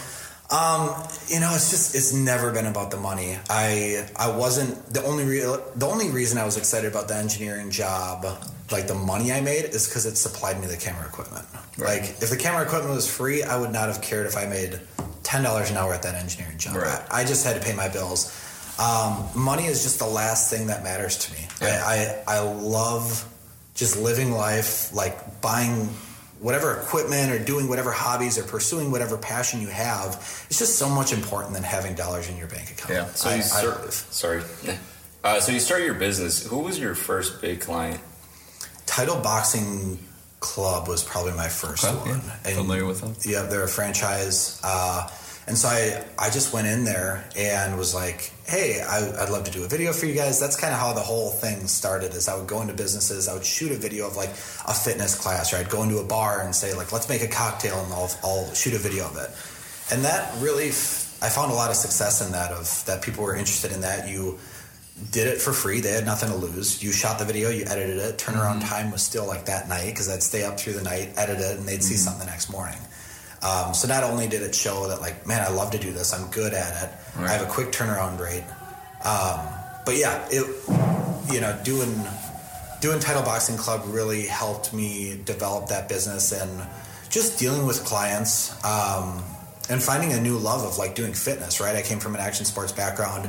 [0.51, 0.91] Um,
[1.27, 3.37] you know, it's just it's never been about the money.
[3.51, 7.71] I I wasn't the only real the only reason I was excited about the engineering
[7.71, 8.25] job,
[8.71, 11.45] like the money I made, is because it supplied me the camera equipment.
[11.77, 12.03] Right.
[12.03, 14.79] Like if the camera equipment was free, I would not have cared if I made
[15.25, 16.77] ten dollars an hour at that engineering job.
[16.77, 17.03] Right.
[17.11, 18.31] I, I just had to pay my bills.
[18.79, 21.49] Um, money is just the last thing that matters to me.
[21.61, 21.83] Yeah.
[21.85, 23.29] I, I I love
[23.75, 25.89] just living life, like buying
[26.41, 30.17] whatever equipment or doing whatever hobbies or pursuing whatever passion you have.
[30.51, 32.91] It's just so much important than having dollars in your bank account.
[32.91, 33.07] Yeah.
[33.15, 33.93] So I- you I start, believe.
[34.11, 34.43] sorry.
[35.25, 36.47] Uh, so you start your business.
[36.47, 38.01] Who was your first big client?
[38.85, 39.99] Title Boxing
[40.41, 42.23] Club was probably my first Okay, one.
[42.25, 42.37] yeah.
[42.45, 43.17] And- Familiar with them?
[43.25, 44.61] Yeah, they're a franchise.
[44.63, 45.09] Uh,
[45.47, 49.45] and so I, I just went in there and was like, hey, I, I'd love
[49.45, 50.41] to do a video for you guys.
[50.41, 53.35] That's kind of how the whole thing started is I would go into businesses, I
[53.35, 56.43] would shoot a video of like a fitness class, or I'd go into a bar
[56.43, 59.31] and say like, let's make a cocktail and I'll, I'll shoot a video of it.
[59.95, 63.23] And that really, f- I found a lot of success in that of that people
[63.25, 64.09] were interested in that.
[64.09, 64.39] You
[65.13, 65.81] did it for free.
[65.81, 66.83] They had nothing to lose.
[66.83, 68.19] You shot the video, you edited it.
[68.19, 68.69] Turnaround Mm-hmm.
[68.69, 71.59] time was still like that night because I'd stay up through the night, edit it,
[71.59, 72.03] and they'd see Mm-hmm.
[72.05, 72.79] something the next morning.
[73.43, 76.13] Um, so not only did it show that like, man, I love to do this.
[76.13, 76.91] I'm good at it.
[77.17, 77.31] Right.
[77.31, 78.45] I have a quick turnaround rate.
[79.05, 79.47] Um,
[79.85, 80.45] but yeah, it
[81.33, 81.95] you know doing
[82.81, 86.67] doing Title Boxing Club really helped me develop that business and
[87.09, 89.23] just dealing with clients um,
[89.71, 91.61] and finding a new love of like doing fitness.
[91.61, 93.29] Right, I came from an action sports background,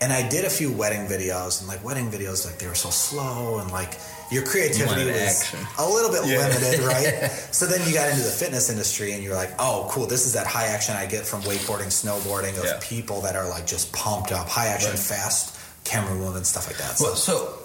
[0.00, 2.90] and I did a few wedding videos and like wedding videos like they were so
[2.90, 3.98] slow and like
[4.30, 5.58] your creativity was action.
[5.78, 6.38] a little bit Yeah.
[6.48, 7.30] limited, right?
[7.52, 10.32] so then you got into the fitness industry and you're like, oh, cool, this is
[10.32, 12.78] that high action I get from wakeboarding, snowboarding of Yeah.
[12.82, 14.98] people that are like just pumped up, high action, Right.
[14.98, 16.96] fast camera movement, stuff like that.
[16.98, 17.58] So, Well, so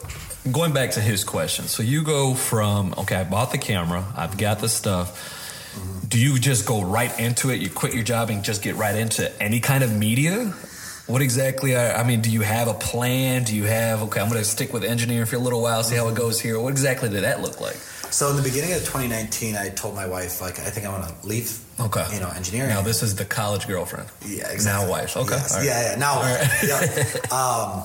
[0.52, 4.38] going back to his question, so you go from okay, I bought the camera, I've
[4.38, 5.36] got the stuff.
[5.76, 6.08] Mm-hmm.
[6.08, 7.62] Do you just go right into it?
[7.62, 10.54] You quit your job and just get right into any kind of media?
[11.10, 11.76] What exactly?
[11.76, 13.43] Are, I mean, do you have a plan?
[13.43, 14.22] Do you have okay?
[14.22, 16.60] I'm going to stick with engineering for a little while, see how it goes here.
[16.60, 17.78] What exactly did that look like?
[18.12, 21.08] so in the beginning of 2019, I told my wife, like, I think I want
[21.08, 22.06] to leave, Okay.
[22.12, 22.69] you know, engineering.
[22.69, 24.10] Now this is the college girlfriend.
[24.26, 24.86] Yeah, exactly.
[24.88, 25.15] Now wife.
[25.15, 25.36] Okay.
[25.36, 25.56] Yes.
[25.56, 25.65] right.
[25.65, 25.95] Yeah, yeah.
[26.00, 26.50] Now, right.
[26.67, 27.32] yeah.
[27.36, 27.84] Um,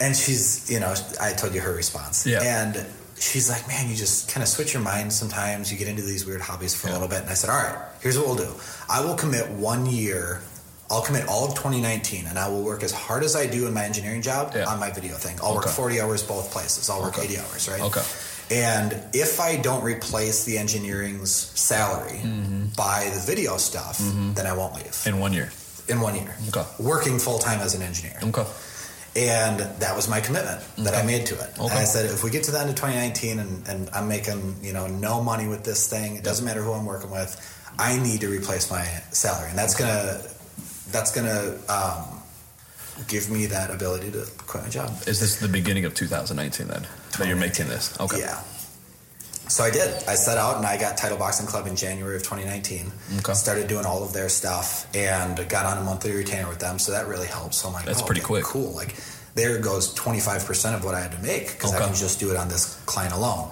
[0.00, 2.26] and she's, you know, I told you her response.
[2.26, 2.42] Yeah.
[2.42, 2.86] And
[3.18, 5.72] she's like, man, you just kind of switch your mind sometimes.
[5.72, 7.22] You get into these weird hobbies for a little bit.
[7.22, 8.52] And I said, all right, here's what we'll do.
[8.88, 10.42] I will commit one year.
[10.90, 13.74] I'll commit all of 2019, and I will work as hard as I do in
[13.74, 14.66] my engineering job Yeah.
[14.66, 15.38] on my video thing.
[15.42, 16.90] I'll work 40 hours both places.
[16.90, 17.26] I'll work Okay.
[17.34, 17.80] 80 hours, right?
[17.80, 18.02] Okay.
[18.50, 22.66] And if I don't replace the engineering's salary Mm-hmm.
[22.76, 23.98] by the video stuff,
[24.34, 25.50] then I won't leave In one year.
[25.88, 26.36] in one year.
[26.48, 26.64] Okay.
[26.78, 28.18] Working full time as an engineer.
[28.22, 28.44] Okay.
[29.16, 31.50] And that was my commitment that I made to it.
[31.56, 31.78] And Okay.
[31.78, 34.72] I said, if we get to the end of 2019 and, and I'm making, you
[34.72, 37.30] know, no money with this thing, it doesn't matter who I'm working with,
[37.78, 39.50] I need to replace my salary.
[39.50, 40.20] And that's gonna
[40.94, 42.22] that's gonna um,
[43.08, 44.90] give me that ability to quit my job.
[45.08, 46.86] Is this the beginning of 2019 then
[47.18, 47.98] that you're making this?
[48.00, 48.20] Okay.
[48.20, 48.40] Yeah.
[49.48, 49.92] so I did.
[50.06, 52.92] I set out and I got Title Boxing Club in January of 2019.
[53.18, 53.32] Okay.
[53.34, 56.78] Started doing all of their stuff and got on a monthly retainer with them.
[56.78, 57.56] So that really helps.
[57.56, 58.44] So I'm like, That's oh, pretty quick.
[58.44, 58.70] Cool.
[58.70, 58.94] Like
[59.34, 62.36] there goes 25% of what I had to make because I can just do it
[62.36, 63.50] on this client alone.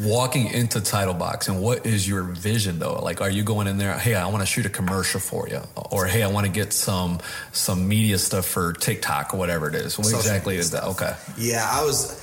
[0.00, 2.94] Walking into title Box, and what is your vision though?
[3.02, 3.98] Like, are you going in there?
[3.98, 5.60] Hey, I want to shoot a commercial for you,
[5.90, 7.20] or hey, I want to get some
[7.52, 9.96] some media stuff for TikTok or whatever it is.
[9.96, 10.84] What Social exactly is that?
[10.84, 12.20] Okay, Yeah, I was.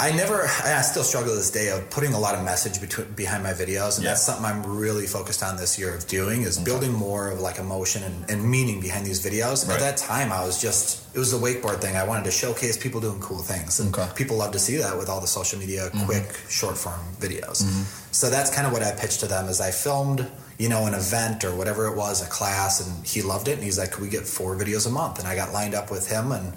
[0.00, 0.42] I never.
[0.64, 3.52] I still struggle to this day of putting a lot of message between, behind my
[3.52, 4.10] videos, and Yeah.
[4.10, 7.58] that's something I'm really focused on this year of doing is building more of like
[7.58, 9.66] emotion and, and meaning behind these videos.
[9.68, 9.74] Right.
[9.74, 11.96] At that time, I was just it was the wakeboard thing.
[11.96, 14.02] I wanted to showcase people doing cool things, and Okay.
[14.02, 14.14] Mm-hmm.
[14.16, 17.62] people love to see that with all the social media quick short form videos.
[18.10, 19.46] So that's kind of what I pitched to them.
[19.48, 20.26] Is I filmed
[20.58, 23.62] you know an event or whatever it was, a class, and he loved it, and
[23.62, 26.08] he's like, "Could we get four videos a month?" And I got lined up with
[26.10, 26.52] him and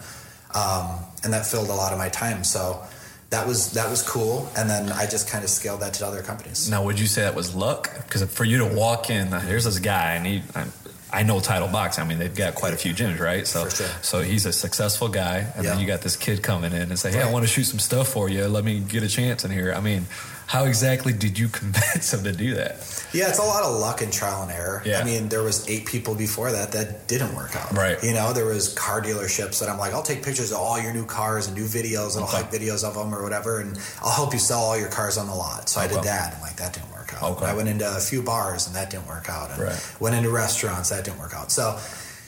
[0.56, 0.90] um,
[1.24, 2.44] and that filled a lot of my time.
[2.44, 2.82] So
[3.30, 4.50] that was that was cool.
[4.58, 6.70] And then I just kind of scaled that to other companies.
[6.70, 7.92] Now, would you say that was luck?
[8.04, 10.66] Because for you to walk in, uh, here's this guy, and he, I,
[11.12, 12.00] I know title Box.
[12.00, 13.46] I mean, they've got quite a few gyms, right?
[13.46, 13.88] So, sure.
[14.02, 17.12] so he's a successful guy, and then you got this kid coming in and say,
[17.12, 18.46] "Hey, I want to shoot some stuff for you.
[18.48, 20.06] Let me get a chance in here." I mean,
[20.48, 22.78] how exactly did you convince them to do that?
[23.14, 24.82] Yeah, it's a lot of luck and trial and error.
[24.86, 25.00] Yeah.
[25.00, 27.72] I mean, there was eight people before that that didn't work out.
[27.72, 28.02] Right.
[28.04, 30.94] You know, there was car dealerships that I'm like, I'll take pictures of all your
[30.94, 32.44] new cars and new videos and I'll Okay.
[32.44, 35.28] hype videos of them or whatever, and I'll help you sell all your cars on
[35.28, 35.70] the lot.
[35.70, 36.36] So I did that.
[36.36, 37.32] I'm like, that didn't work out.
[37.38, 37.46] Okay.
[37.46, 39.52] I went into a few bars and that didn't work out.
[39.52, 39.96] And Right.
[40.02, 41.52] went into restaurants that didn't work out.
[41.52, 41.80] So.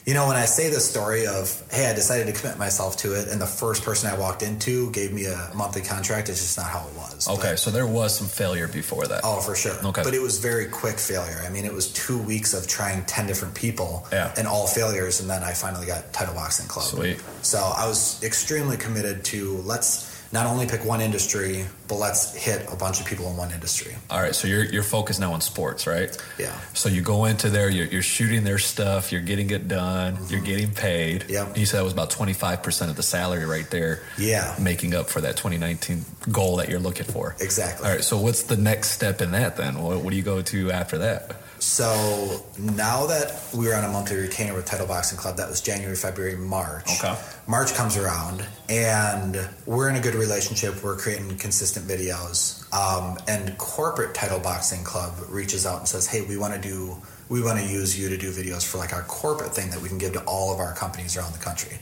[0.10, 3.14] You know, when I say the story of, hey, I decided to commit myself to
[3.14, 6.58] it, and the first person I walked into gave me a monthly contract, it's just
[6.58, 7.28] not how it was.
[7.28, 9.22] But- Okay, so there was some failure before that.
[9.24, 9.76] Oh, for sure.
[9.86, 10.02] Okay.
[10.02, 11.40] But it was very quick failure.
[11.46, 14.34] I mean, it was two weeks of trying 10 different people Yeah.
[14.36, 15.20] and all failures.
[15.20, 16.88] And then I finally got Title Boxing Club.
[16.88, 17.20] Sweet.
[17.44, 22.72] So I was extremely committed to let's not only pick one industry, but let's hit
[22.72, 23.96] a bunch of people in one industry.
[24.10, 26.16] All right, so you're you're focused now on sports, right?
[26.38, 26.56] Yeah.
[26.74, 30.42] So you go into there, you're, you're shooting their stuff, you're getting it done, you're
[30.42, 31.22] getting paid.
[31.22, 31.58] Mm-hmm.
[31.58, 34.02] You said that was about 25% of the salary right there.
[34.18, 34.56] Yeah.
[34.60, 37.36] Making up for that 2019 goal that you're looking for.
[37.40, 37.88] Exactly.
[37.88, 39.82] All right, so what's the next step in that then?
[39.82, 41.36] What, what do you go to after that?
[41.60, 45.62] So now that we were on a monthly retainer with Title Boxing Club, that was
[45.62, 46.90] January, February, March.
[47.04, 47.16] Okay.
[47.48, 50.82] March comes around, and we're in a good relationship.
[50.84, 56.22] We're creating consistent videos, um, and corporate Title Boxing Club reaches out and says, "Hey,
[56.22, 56.98] we want to do."
[57.30, 59.88] We want to use you to do videos for like our corporate thing that we
[59.88, 61.78] can give to all of our companies around the country.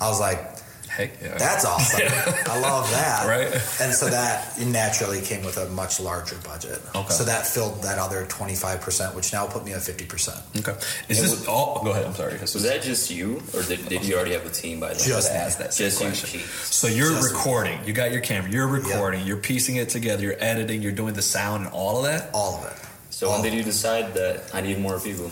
[0.00, 0.56] I was like,
[0.98, 1.38] Heck yeah.
[1.38, 2.00] that's awesome.
[2.06, 3.24] I love that.
[3.26, 3.52] Right.
[3.80, 6.82] And so that naturally came with a much larger budget.
[6.94, 7.08] Okay.
[7.14, 10.58] So that filled that other 25%, which now put me at 50%.
[10.58, 10.78] okay.
[11.08, 11.82] Is And this all?
[11.84, 12.04] Go ahead.
[12.04, 12.32] I'm sorry.
[12.40, 14.98] Was that just you, or did, did you already have a team by then?
[14.98, 16.40] Just ask that same Just question.
[16.40, 16.72] Jeez.
[16.72, 17.78] So you're Just- recording.
[17.86, 18.50] You got your camera.
[18.50, 19.24] You're recording.
[19.24, 20.24] You're piecing it together.
[20.24, 20.82] You're editing.
[20.82, 22.30] You're doing the sound and all of that.
[22.34, 22.76] All of it.
[23.10, 25.30] So when did you decide that I need more people?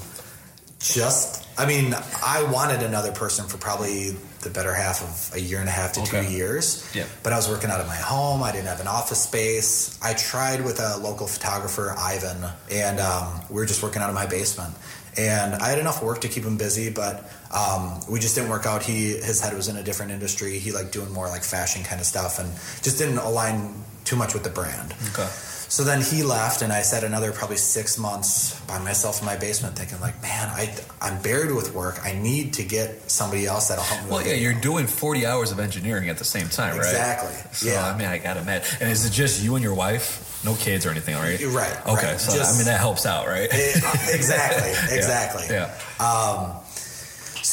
[0.78, 4.14] Just, I mean, I wanted another person for probably
[4.46, 6.24] the better half of a year and a half to Okay.
[6.26, 6.88] two years.
[6.94, 7.04] Yeah.
[7.22, 8.42] But I was working out of my home.
[8.42, 9.98] I didn't have an office space.
[10.00, 12.38] I tried with a local photographer, Ivan,
[12.70, 14.74] and um, we were just working out of my basement.
[15.18, 18.66] And I had enough work to keep him busy, but um, we just didn't work
[18.66, 18.82] out.
[18.82, 20.58] He his head was in a different industry.
[20.58, 22.48] He liked doing more like fashion kind of stuff, and
[22.82, 24.94] just didn't align too much with the brand.
[25.12, 25.28] Okay.
[25.68, 29.36] So then he left, and I sat another probably six months by myself in my
[29.36, 31.98] basement, thinking like, man, I I'm buried with work.
[32.04, 34.10] I need to get somebody else that'll help me.
[34.10, 36.86] Well, yeah, you're doing 40 hours of engineering at the same time, right?
[36.86, 37.34] Exactly.
[37.52, 37.84] So, Yeah.
[37.86, 38.76] I mean, I gotta imagine.
[38.80, 40.22] And is it just you and your wife?
[40.44, 41.40] No kids or anything, right?
[41.46, 42.06] Right, Okay.
[42.12, 42.20] right.
[42.20, 43.48] So, Just- I mean, that helps out, right?
[43.50, 43.80] Eh,
[44.14, 45.46] exactly, exactly.
[45.50, 45.72] Yeah.
[45.98, 46.62] So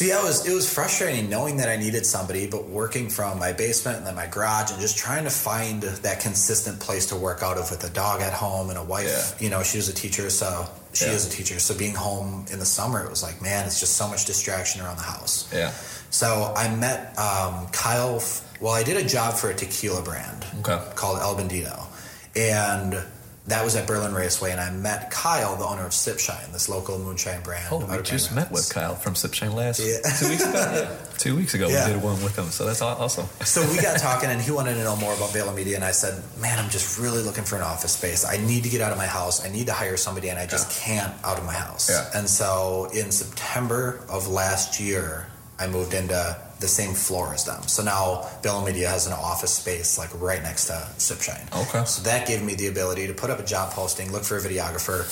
[0.01, 3.51] yeah, it was it was frustrating knowing that I needed somebody, but working from my
[3.53, 7.43] basement and then my garage, and just trying to find that consistent place to work
[7.43, 9.35] out of with a dog at home and a wife.
[9.39, 9.43] Yeah.
[9.43, 11.11] You know, she was a teacher, so she Yeah.
[11.11, 11.59] is a teacher.
[11.59, 14.81] So being home in the summer, it was like, man, it's just so much distraction
[14.81, 15.45] around the house.
[15.53, 15.71] Yeah.
[16.09, 18.15] So I met um, Kyle.
[18.17, 20.79] f- Well, I did a job for a tequila brand Okay.
[20.95, 21.85] called El Bandito,
[22.35, 23.03] and
[23.47, 24.51] that was at Berlin Raceway.
[24.51, 27.67] And I met Kyle, the owner of Sipshine, this local moonshine brand.
[27.71, 29.97] Oh, we just met with Kyle from Sipshine last Yeah.
[30.19, 30.97] two weeks ago.
[31.17, 31.87] Two weeks ago, Yeah.
[31.87, 32.45] we did one with him.
[32.49, 33.27] So that's awesome.
[33.45, 35.91] So we got talking, and he wanted to know more about Valo Media, and I
[35.91, 38.25] said, "Man, I'm just really looking for an office space.
[38.25, 39.45] I need to get out of my house.
[39.45, 42.09] I need to hire somebody, and I just can't out of my house." Yeah.
[42.19, 45.27] And so in September of last year,
[45.59, 47.61] I moved into the same floor as them.
[47.67, 51.43] So now Valo Media has an office space like right next to Sipshine.
[51.67, 51.83] Okay.
[51.83, 54.41] So that gave me the ability to put up a job posting, look for a
[54.41, 55.03] videographer,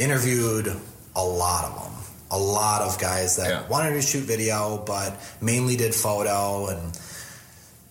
[0.00, 0.66] interviewed
[1.14, 1.92] a lot of them.
[2.32, 3.66] A lot of guys that Yeah.
[3.68, 6.98] wanted to shoot video, but mainly did photo, and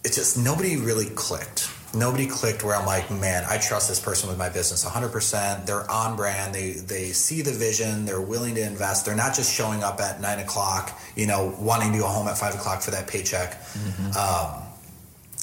[0.03, 1.69] it just nobody really clicked.
[1.93, 5.65] Nobody clicked where I'm like, man, I trust this person with my business 100%.
[5.65, 6.53] They're on brand.
[6.53, 8.05] They they see the vision.
[8.05, 9.05] They're willing to invest.
[9.05, 12.37] They're not just showing up at nine o'clock, you know, wanting to go home at
[12.37, 13.57] five o'clock for that paycheck.
[14.17, 14.63] Um,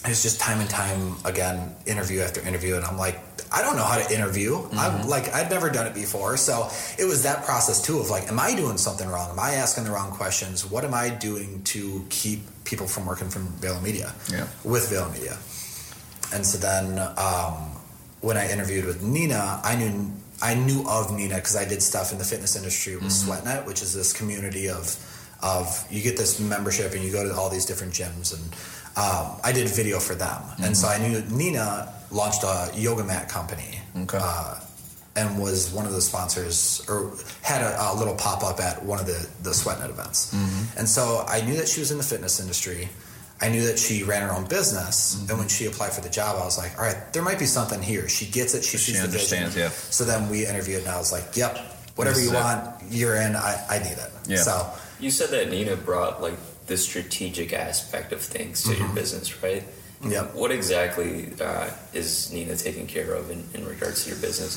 [0.07, 3.19] it's just time and time again, interview after interview, and I'm like,
[3.51, 4.59] I don't know how to interview.
[4.73, 6.69] I'm like, I've never done it before, so
[6.99, 9.31] it was that process too of like, am I doing something wrong?
[9.31, 10.69] Am I asking the wrong questions?
[10.71, 14.13] What am I doing to keep people from working from Valo Media?
[14.31, 14.47] Yeah.
[14.63, 15.39] with Valo Media.
[16.35, 17.55] And so then um,
[18.21, 20.11] when I interviewed with Nina, I knew
[20.43, 23.83] I knew of Nina because I did stuff in the fitness industry with SweatNet, which
[23.83, 24.85] is this community of
[25.43, 28.45] of you get this membership and you go to all these different gyms and
[28.97, 33.29] um, I did video for them, and so I knew Nina launched a yoga mat
[33.29, 33.81] company.
[33.97, 34.19] Okay.
[34.21, 34.61] Uh,
[35.17, 37.13] and was one of the sponsors, or
[37.43, 40.33] had a, a little pop up at one of the the SweatNet events.
[40.77, 42.89] And so I knew that she was in the fitness industry.
[43.45, 44.97] I knew that she ran her own business,
[45.29, 47.47] and when she applied for the job, I was like, "All right, there might be
[47.47, 48.65] something here." She gets it.
[48.65, 49.45] She She sees the vision.
[49.45, 49.71] understands, yeah.
[49.91, 51.53] So then we interviewed, and I was like, "Yep,
[51.97, 52.35] whatever you it.
[52.35, 53.37] want, you're in.
[53.37, 54.39] I, I need it." Yeah.
[54.39, 54.55] So
[55.01, 59.63] You said that Nina brought like the strategic aspect of things to your business, right?
[60.07, 60.35] Yep.
[60.35, 64.57] What exactly uh, is Nina taking care of in, in regards to your business?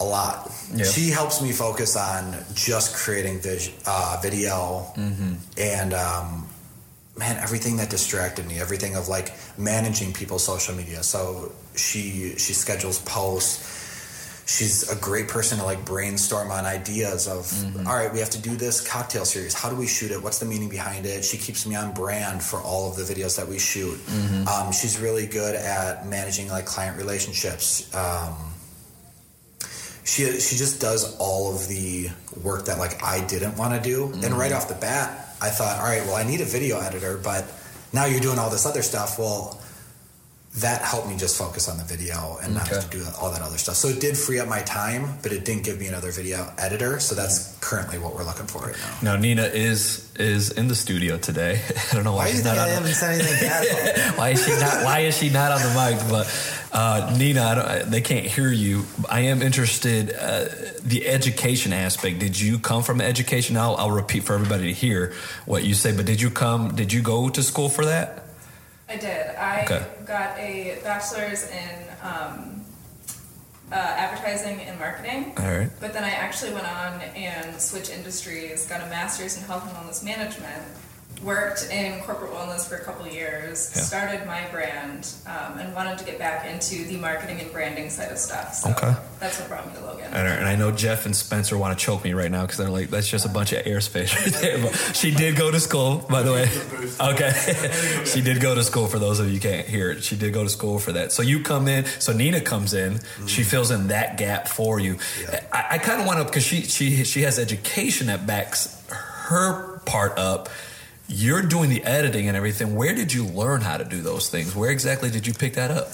[0.00, 0.48] a lot.
[0.72, 0.84] Yeah.
[0.84, 2.22] She helps me focus on
[2.54, 4.86] just creating vis- uh, video
[5.56, 6.47] and um,
[7.18, 11.02] man, everything that distracted me, everything of like managing people's social media.
[11.02, 13.76] So she she schedules posts.
[14.46, 17.52] She's a great person to like brainstorm on ideas of
[17.86, 19.52] all right, we have to do this cocktail series.
[19.52, 20.22] How do we shoot it?
[20.22, 21.22] What's the meaning behind it?
[21.22, 23.98] She keeps me on brand for all of the videos that we shoot.
[24.48, 27.94] Um, she's really good at managing like client relationships.
[27.94, 28.34] Um,
[30.04, 32.08] she she just does all of the
[32.42, 34.10] work that like I didn't want to do.
[34.24, 37.16] And right off the bat, I thought, all right, well, I need a video editor,
[37.16, 37.44] but
[37.92, 39.18] now you're doing all this other stuff.
[39.18, 39.60] Well,
[40.56, 43.42] that helped me just focus on the video and not have to do all that
[43.42, 43.76] other stuff.
[43.76, 46.98] So it did free up my time, but it didn't give me another video editor.
[47.00, 49.14] So that's currently what we're looking for right now.
[49.14, 51.60] Now Nina is is in the studio today.
[51.90, 52.68] I don't know why, Why she's not I on.
[52.70, 54.84] haven't said anything bad why is she not?
[54.84, 56.10] Why is she not on the mic?
[56.10, 56.26] But
[56.72, 58.84] uh, Nina, I don't, they can't hear you.
[59.08, 60.12] I am interested.
[60.12, 60.46] Uh,
[60.82, 62.18] the education aspect.
[62.20, 63.56] Did you come from education?
[63.56, 65.12] I'll, I'll repeat for everybody to hear
[65.44, 65.94] what you say.
[65.94, 66.74] But did you come?
[66.74, 68.24] Did you go to school for that?
[68.88, 69.26] I did.
[69.36, 69.86] I Okay.
[70.06, 72.64] got a bachelor's in um,
[73.70, 75.32] uh, advertising and marketing.
[75.38, 75.70] All right.
[75.80, 79.72] But then I actually went on and switched industries, got a master's in health and
[79.76, 80.62] wellness management,
[81.22, 83.82] worked in corporate wellness for a couple of years, Yeah.
[83.82, 88.12] started my brand, um, and wanted to get back into the marketing and branding side
[88.12, 88.54] of stuff.
[88.54, 88.94] So Okay.
[89.18, 90.06] that's what brought me to Logan.
[90.12, 92.58] And I- and I know Jeff and Spencer want to choke me right now because
[92.58, 94.58] they're like, that's just a bunch of airspace right there.
[94.58, 96.48] But she did go to school, by the way.
[97.00, 97.32] Okay.
[98.04, 100.04] she did go to school for those of you who can't hear it.
[100.04, 101.10] She did go to school for that.
[101.12, 104.98] So you come in, so Nina comes in, she fills in that gap for you.
[105.20, 105.40] Yeah.
[105.52, 109.78] I, I kind of want to, because she, she, she has education that backs her
[109.84, 110.48] part up.
[111.08, 112.74] You're doing the editing and everything.
[112.74, 114.54] Where did you learn how to do those things?
[114.54, 115.88] Where exactly did you pick that up?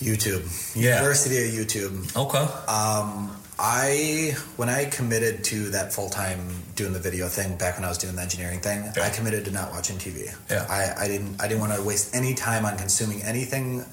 [0.00, 0.96] YouTube, Yeah.
[0.96, 2.16] University of YouTube.
[2.16, 2.38] Okay.
[2.72, 6.38] Um, I when I committed to that full time
[6.76, 9.04] doing the video thing back when I was doing the engineering thing, Yeah.
[9.04, 10.34] I committed to not watching TV.
[10.48, 10.64] Yeah.
[10.70, 13.84] I, I didn't I didn't want to waste any time on consuming anything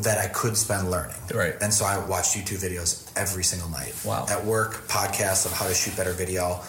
[0.00, 1.14] that I could spend learning.
[1.34, 1.54] Right.
[1.60, 3.94] And so I watched YouTube videos every single night.
[4.04, 4.26] Wow.
[4.30, 6.60] At work, podcasts of how to shoot better video.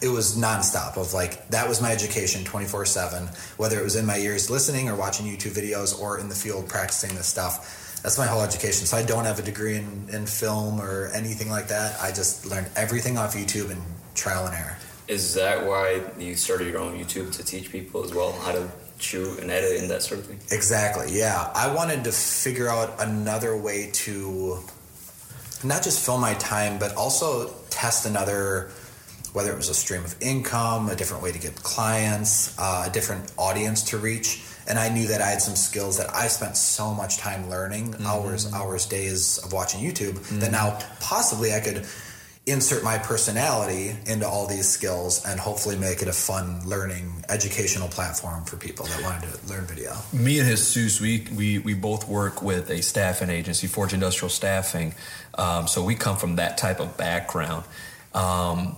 [0.00, 4.06] It was nonstop of like that was my education 24 7 whether it was in
[4.06, 8.18] my ears listening or watching youtube videos or in the field practicing this stuff that's
[8.18, 11.68] my whole education so i don't have a degree in, in film or anything like
[11.68, 13.82] that i just learned everything off youtube and
[14.14, 14.76] trial and error
[15.08, 18.68] Is that why you started your own YouTube to teach people as well how to
[18.98, 20.40] shoot and edit and that sort of thing?
[20.50, 21.06] Exactly.
[21.16, 24.58] Yeah, I wanted to figure out another way to
[25.62, 28.70] not just fill my time, but also test another,
[29.36, 32.90] whether it was a stream of income, a different way to get clients, uh, a
[32.90, 34.42] different audience to reach.
[34.66, 37.96] And I knew that I had some skills that I spent so much time learning,
[38.06, 41.86] hours, hours, days of watching YouTube, that now possibly I could
[42.46, 47.88] insert my personality into all these skills and hopefully make it a fun learning educational
[47.88, 49.92] platform for people that wanted to learn video.
[50.14, 54.94] me and Jesus, we, we we both work with a staffing agency, Forge Industrial Staffing.
[55.36, 57.64] Um, so we come from that type of background,
[58.14, 58.76] um,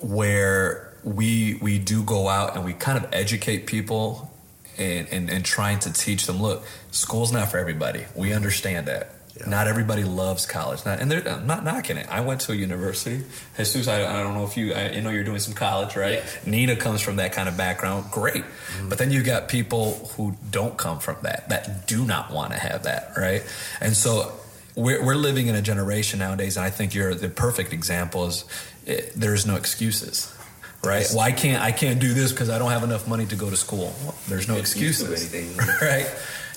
[0.00, 4.30] where we we do go out and we kind of educate people
[4.76, 6.40] and, and and trying to teach them.
[6.40, 8.04] Look, school's not for everybody.
[8.14, 9.14] We understand that.
[9.38, 9.48] Yeah.
[9.48, 12.08] Not everybody loves college, not, and they're I'm not knocking it.
[12.10, 13.24] I went to a university.
[13.56, 16.24] Jesus, I, I don't know if you, I, know, you're doing some college, right?
[16.24, 16.50] Yeah.
[16.50, 18.42] Nina comes from that kind of background, great.
[18.42, 18.88] Mm-hmm.
[18.88, 22.58] But then you've got people who don't come from that, that do not want to
[22.58, 23.46] have that, right?
[23.80, 24.32] And so
[24.74, 28.26] we're, we're living in a generation nowadays, and I think you're the perfect example.
[28.26, 28.44] Is
[28.88, 30.34] eh, there's no excuses,
[30.82, 31.00] right?
[31.00, 31.14] Yes.
[31.14, 33.56] Well, can't I can't do this because I don't have enough money to go to
[33.56, 33.92] school.
[34.02, 35.56] Well, there's no excuses, anything.
[35.82, 36.06] right?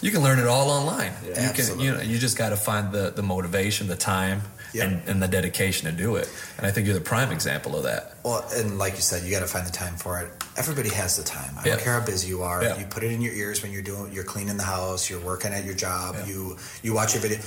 [0.01, 1.11] You can learn it all online.
[1.23, 1.27] Yeah.
[1.29, 1.85] you can, Absolutely.
[1.85, 4.41] you know, you just got to find the the motivation, the time,
[4.79, 6.27] and, and the dedication to do it.
[6.57, 8.15] And I think you're the prime example of that.
[8.23, 10.31] Well, and like you said, you got to find the time for it.
[10.57, 11.53] Everybody has the time.
[11.57, 11.75] I Yeah.
[11.75, 12.63] don't care how busy you are.
[12.63, 12.79] Yeah.
[12.79, 15.53] You put it in your ears when you're doing, you're cleaning the house, you're working
[15.53, 17.37] at your job, you you watch your video.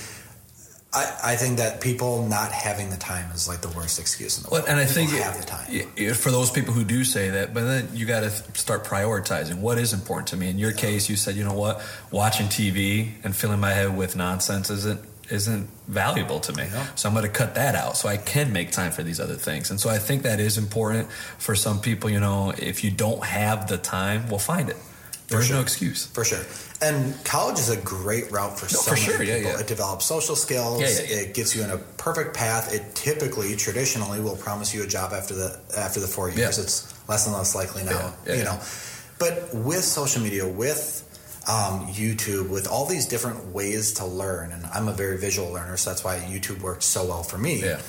[0.94, 4.44] I, I think that people not having the time is like the worst excuse in
[4.44, 4.70] the Well, world.
[4.70, 5.66] and I People think have the time.
[5.98, 9.58] y- for those people who do say that, but then you got to start prioritizing
[9.58, 10.48] what is important to me.
[10.48, 11.82] In your case, you said, you know what,
[12.12, 16.64] watching TV and filling my head with nonsense isn't isn't valuable to me.
[16.70, 16.86] Yeah.
[16.96, 19.36] So I'm going to cut that out so I can make time for these other
[19.36, 19.70] things.
[19.70, 22.10] And so I think that is important for some people.
[22.10, 24.76] You know, if you don't have the time, we'll find it.
[25.28, 25.56] There's sure.
[25.56, 26.06] no excuse.
[26.06, 26.42] For sure.
[26.82, 29.22] And college is a great route for No, so for many sure.
[29.22, 29.52] Yeah, people.
[29.52, 29.60] yeah.
[29.60, 30.82] It develops social skills.
[30.82, 31.22] Yeah, yeah, yeah.
[31.22, 32.74] It gets you in a perfect path.
[32.74, 36.58] It typically, traditionally, will promise you a job after the after the four years.
[36.58, 36.64] Yeah.
[36.64, 37.90] It's less and less likely now.
[37.92, 38.44] Yeah, yeah, you yeah.
[38.44, 38.60] know,
[39.18, 41.00] but with social media, with
[41.48, 45.76] um, YouTube, with all these different ways to learn, and I'm a very visual learner,
[45.78, 47.80] so that's why YouTube works so well for me Yeah.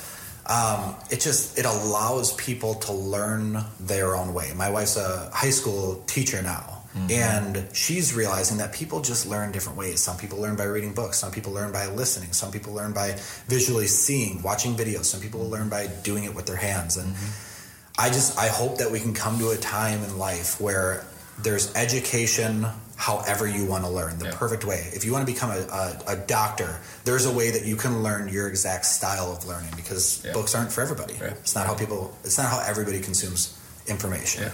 [0.46, 4.52] um, it just it allows people to learn their own way.
[4.54, 6.75] My wife's a high school teacher now.
[6.96, 7.10] Mm-hmm.
[7.10, 10.00] And she's realizing that people just learn different ways.
[10.00, 11.18] Some people learn by reading books.
[11.18, 12.32] Some people learn by listening.
[12.32, 13.16] Some people learn by
[13.48, 15.04] visually seeing, watching videos.
[15.04, 16.96] Some people learn by doing it with their hands.
[16.96, 18.00] And mm-hmm.
[18.00, 21.04] I just I hope that we can come to a time in life where
[21.42, 22.66] there's education
[22.96, 24.36] however you want to learn the Yeah.
[24.36, 27.66] perfect way if you want to become a, a, a doctor there's a way that
[27.66, 30.32] you can learn your exact style of learning because Yeah.
[30.32, 31.34] books aren't for everybody Yeah.
[31.44, 33.52] it's not how people it's not how everybody consumes
[33.86, 34.50] information.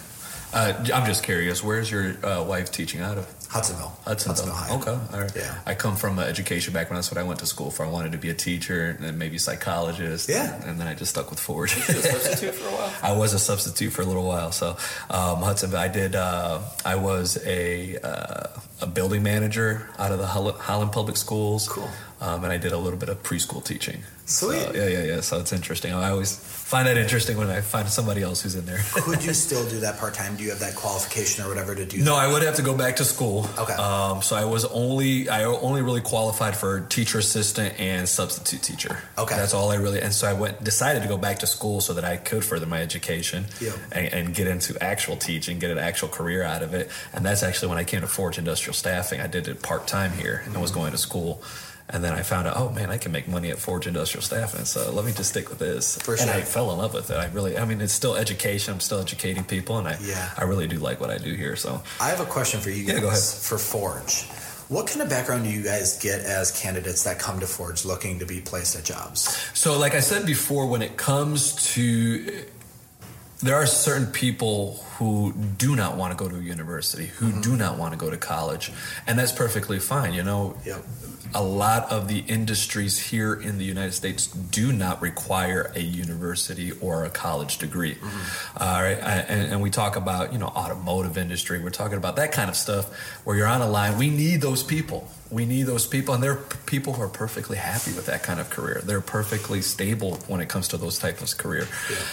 [0.52, 1.62] Uh, I'm just curious.
[1.62, 3.26] Where's your uh, wife teaching out of?
[3.52, 4.50] hudsonville Hudsonville.
[4.50, 4.74] High.
[4.76, 4.90] Okay.
[5.12, 5.36] All right.
[5.36, 5.58] Yeah.
[5.66, 6.96] I come from an education background.
[6.96, 7.84] That's what I went to school for.
[7.84, 10.30] I wanted to be a teacher and then maybe psychologist.
[10.30, 10.54] Yeah.
[10.64, 11.76] And then I just stuck with Forge.
[11.76, 12.92] You a substitute for a while.
[13.02, 14.52] I was a substitute for a little while.
[14.52, 14.70] So
[15.10, 16.14] um, Hudson, I did.
[16.14, 18.46] Uh, I was a uh,
[18.80, 21.68] a building manager out of the Holl- Holland Public Schools.
[21.68, 21.90] Cool.
[22.22, 24.02] Um, and I did a little bit of preschool teaching.
[24.24, 24.62] Sweet.
[24.62, 25.20] So, yeah, yeah, yeah.
[25.20, 25.92] So it's interesting.
[25.92, 26.30] I always
[26.72, 28.78] find that interesting when I find somebody else who's in there.
[28.92, 32.02] could you still do that part-time do you have that qualification or whatever to do
[32.02, 33.46] No, I would have to go back to school.
[33.58, 33.74] Okay.
[33.74, 38.96] Um, so I was only I only really qualified for teacher assistant and substitute teacher.
[39.18, 39.36] Okay.
[39.36, 40.00] That's all I really.
[40.00, 42.64] And so I went decided to go back to school so that I could further
[42.64, 43.74] my education Yep.
[43.92, 46.90] and, and get into actual teaching, get an actual career out of it.
[47.12, 49.20] And that's actually when I came to Forge Industrial Staffing.
[49.20, 51.42] I did it part time here and I was going to school.
[51.92, 54.64] And then I found out, oh man, I can make money at Forge Industrial Staffing.
[54.64, 55.96] So let me just stick with this.
[55.96, 56.30] For And.
[56.30, 57.16] I fell in love with it.
[57.16, 58.74] I really, I mean, it's still education.
[58.74, 60.30] I'm still educating people, and I, Yeah.
[60.36, 61.54] I really do like what I do here.
[61.56, 63.22] So I have a question for you guys Yeah, go ahead.
[63.22, 64.24] for Forge.
[64.68, 68.18] What kind of background do you guys get as candidates that come to Forge looking
[68.20, 69.28] to be placed at jobs?
[69.52, 72.46] So, like I said before, when it comes to
[73.42, 77.40] there are certain people who do not want to go to a university, who mm-hmm.
[77.40, 78.70] do not want to go to college,
[79.06, 80.14] and that's perfectly fine.
[80.14, 80.84] You know, Yep.
[81.34, 86.72] A lot of the industries here in the United States do not require a university
[86.80, 87.94] or a college degree.
[87.94, 88.62] Mm-hmm.
[88.62, 91.60] Uh, all right, and, and we talk about you know automotive industry.
[91.60, 92.92] We're talking about that kind of stuff
[93.24, 93.98] where you're on a line.
[93.98, 95.08] We need those people.
[95.30, 98.50] We need those people, and they're people who are perfectly happy with that kind of
[98.50, 98.82] career.
[98.84, 101.66] They're perfectly stable when it comes to those types of career,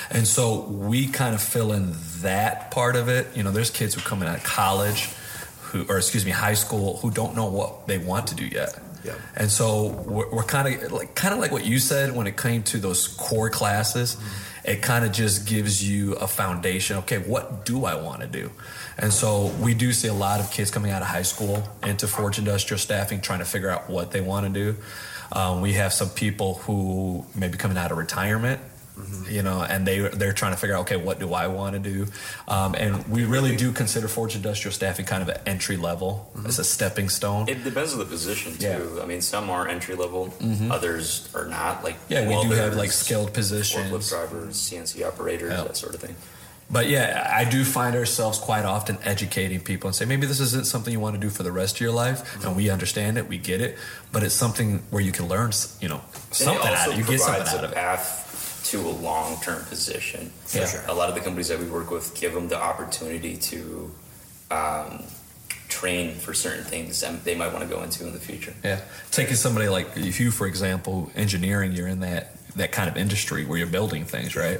[0.09, 3.27] and so we kind of fill in that part of it.
[3.35, 5.09] You know, there's kids who come in out of college,
[5.61, 8.79] who or excuse me, high school, who don't know what they want to do yet.
[9.35, 12.37] And so we're, we're kind of like kind of like what you said when it
[12.37, 14.17] came to those core classes.
[14.65, 16.97] It kind of just gives you a foundation.
[16.97, 18.51] Okay, what do I want to do?
[18.97, 22.07] And so we do see a lot of kids coming out of high school into
[22.07, 24.75] Forge Industrial Staffing, trying to figure out what they want to do.
[25.31, 28.59] Um, we have some people who may be coming out of retirement.
[28.99, 29.31] Mm-hmm.
[29.31, 31.79] You know, and they they're trying to figure out okay, what do I want to
[31.79, 32.07] do?
[32.47, 36.29] Um, and we really do consider Forge Industrial Staffing kind of an entry level.
[36.35, 36.47] Mm-hmm.
[36.47, 37.47] It's a stepping stone.
[37.47, 38.93] It depends on the position too.
[38.95, 39.03] Yeah.
[39.03, 40.71] I mean, some are entry level, mm-hmm.
[40.71, 41.83] others are not.
[41.83, 44.09] Like Yeah, we do have like skilled forklift positions.
[44.09, 45.63] drivers, CNC operators, Yeah.
[45.63, 46.15] that sort of thing.
[46.71, 50.67] But yeah, I do find ourselves quite often educating people and say maybe this isn't
[50.67, 53.27] something you want to do for the rest of your life, and we understand it,
[53.27, 53.75] we get it,
[54.11, 56.97] but it's something where you can learn, you know, something out of it.
[56.99, 57.77] You get something out of it.
[58.65, 60.31] To a long term position.
[60.53, 60.65] Yeah.
[60.65, 60.81] sure.
[60.87, 63.91] A lot of the companies that we work with give them the opportunity to
[64.51, 65.03] um,
[65.67, 68.53] train for certain things that they might want to go into in the future.
[68.63, 68.81] Yeah,
[69.11, 73.45] taking somebody like if you, for example, engineering, you're in that that kind of industry
[73.45, 74.59] where you're building things, right?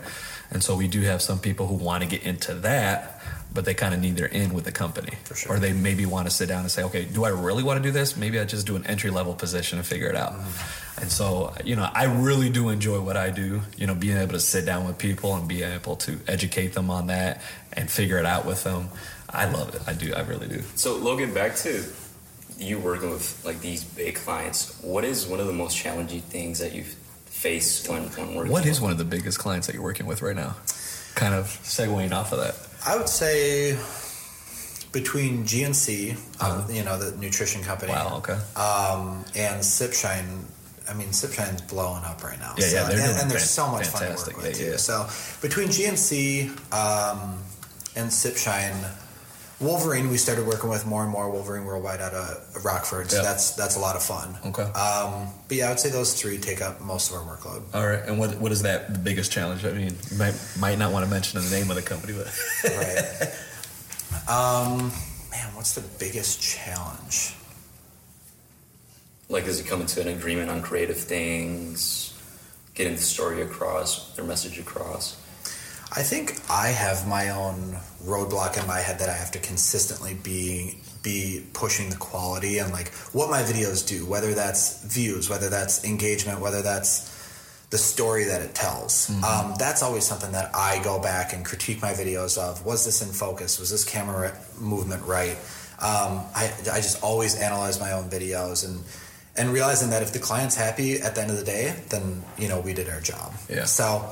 [0.52, 3.19] And so we do have some people who want to get into that,
[3.54, 5.56] but they kind of need their in with the company, For sure.
[5.56, 7.84] or they maybe want to sit down and say, okay, do I really want to
[7.84, 8.16] do this?
[8.16, 10.34] Maybe I just do an entry level position and figure it out.
[10.34, 11.02] Mm-hmm.
[11.02, 13.62] And so, you know, I really do enjoy what I do.
[13.78, 16.90] You know, being able to sit down with people and be able to educate them
[16.90, 17.42] on that
[17.74, 18.90] and figure it out with them.
[19.30, 19.82] I love it.
[19.88, 20.14] I do.
[20.14, 20.62] I really do.
[20.76, 21.84] So Logan, back to
[22.58, 24.80] you working with like these big clients.
[24.82, 26.88] What is one of the most challenging things that you've
[27.26, 28.52] faced when, when working?
[28.52, 30.56] What is one of the biggest clients that you're working with right now?
[31.16, 32.69] Kind of segueing off of that.
[32.86, 33.78] I would say
[34.92, 38.18] between GNC, uh, you know, the nutrition company, Wow.
[38.18, 38.34] Okay.
[38.56, 40.44] um, and Sipshine.
[40.90, 42.56] I mean, Sipshine's blowing up right now.
[42.58, 44.38] Yeah, yeah, they're and, doing and they're so much fun to fantastic.
[44.38, 44.78] work with Yeah, too.
[44.80, 45.08] So
[45.42, 47.38] between GNC um,
[47.96, 48.74] and Sipshine,
[49.60, 53.12] Wolverine, we started working with more and more Wolverine Worldwide out of Rockford.
[53.12, 53.24] So Yeah.
[53.24, 54.38] that's that's a lot of fun.
[54.46, 54.64] Okay.
[54.64, 57.64] Um, but yeah, I would say those three take up most of our workload.
[57.74, 58.02] All right.
[58.06, 59.66] And what what is that the biggest challenge?
[59.66, 62.28] I mean, you might might not want to mention the name of the company, but
[62.64, 63.34] right.
[64.30, 64.92] Um,
[65.32, 67.36] man, what's the biggest challenge?
[69.32, 72.18] like is it coming to an agreement on creative things,
[72.74, 75.19] getting the story across, their message across?
[75.92, 80.14] I think I have my own roadblock in my head that I have to consistently
[80.14, 85.50] be be pushing the quality and like what my videos do, whether that's views, whether
[85.50, 87.18] that's engagement, whether that's
[87.70, 89.10] the story that it tells.
[89.24, 92.66] Um, that's always something that I go back and critique my videos of.
[92.66, 93.60] Was this in focus?
[93.60, 95.38] Was this camera movement right?
[95.80, 98.84] Um, I, I just always analyze my own videos and
[99.38, 102.50] and realizing that if the client's happy at the end of the day, then you
[102.50, 103.34] know we did our job.
[103.50, 103.66] Yeah.
[103.66, 104.12] So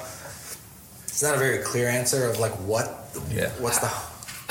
[1.18, 2.86] it's not a very clear answer of like what
[3.34, 3.50] Yeah.
[3.58, 3.88] what's the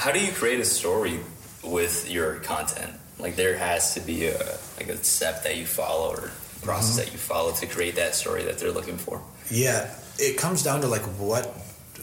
[0.02, 1.20] How do you create a story
[1.62, 2.92] with your content?
[3.20, 4.36] Like there has to be a
[4.76, 7.04] like a step that you follow or process mm-hmm.
[7.04, 9.22] that you follow to create that story that they're looking for.
[9.48, 9.94] yeah.
[10.18, 11.44] It comes down to like what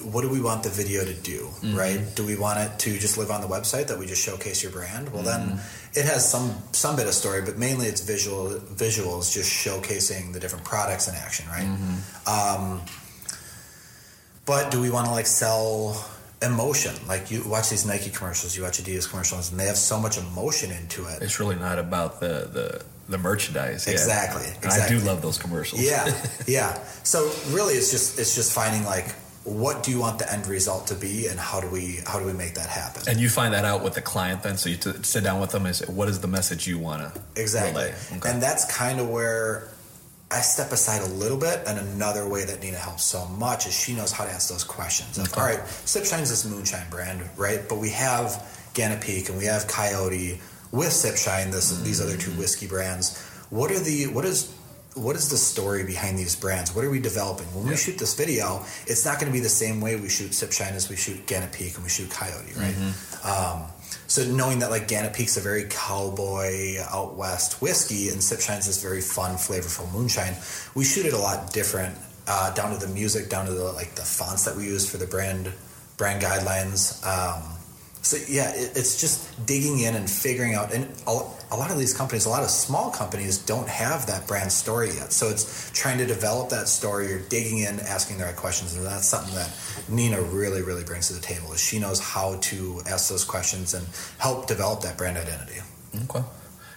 [0.02, 1.76] what do we want the video to do mm-hmm.
[1.76, 2.00] right?
[2.16, 4.72] Do we want it to just live on the website that we just showcase your
[4.72, 5.12] brand?
[5.12, 6.00] Well then mm-hmm.
[6.00, 8.48] it has some some bit of story but mainly it's visual
[8.86, 11.68] visuals just showcasing the different products in action right?
[12.26, 12.82] Um,
[14.46, 15.96] but do we want to like sell
[16.42, 19.98] emotion like you watch these nike commercials you watch adidas commercials and they have so
[19.98, 23.86] much emotion into it it's really not about the the, the merchandise.
[23.88, 23.94] yeah.
[23.94, 25.82] Exactly, And I do love those commercials.
[25.82, 26.06] yeah
[26.48, 26.74] yeah
[27.04, 29.14] so really it's just it's just finding like
[29.46, 32.26] what do you want the end result to be and how do we how do
[32.26, 34.78] we make that happen And you find that out with the client then, so you
[34.78, 37.84] t- sit down with them and say, "What is the message you want to exactly
[37.84, 38.30] relay?" Okay.
[38.30, 39.68] and that's kind of where
[40.34, 43.74] i step aside a little bit and another way that nina helps so much is
[43.74, 45.42] she knows how to ask those questions Like, Okay.
[45.42, 48.28] all right sipshine's this moonshine brand right but we have
[49.02, 50.40] peak and we have coyote
[50.72, 53.06] with sipshine this these other two whiskey brands
[53.50, 54.54] what are the what is
[54.96, 56.76] what is the story behind these brands?
[56.76, 57.48] What are we developing?
[57.56, 60.30] When we shoot this video, it's not going to be the same way we shoot
[60.34, 62.76] Sipshine as we shoot Peak and we shoot Coyote, right?
[63.26, 63.64] Um,
[64.14, 68.80] so knowing that like Gannett Peak's a very cowboy out west whiskey and Sipshine's this
[68.80, 70.36] very fun, flavorful moonshine,
[70.76, 71.98] we shoot it a lot different,
[72.28, 74.98] uh, down to the music, down to the like the fonts that we use for
[74.98, 75.52] the brand
[75.98, 77.04] brand guidelines.
[77.04, 77.53] Um,
[78.04, 80.74] so yeah, it, it's just digging in and figuring out.
[80.74, 84.28] And a, a lot of these companies, a lot of small companies, don't have that
[84.28, 85.14] brand story yet.
[85.14, 87.08] So it's trying to develop that story.
[87.08, 89.50] You're digging in, asking the right questions, and that's something that
[89.88, 91.54] Nina really, really brings to the table.
[91.54, 93.88] Is she knows how to ask those questions and
[94.18, 95.62] help develop that brand identity.
[96.04, 96.24] Okay.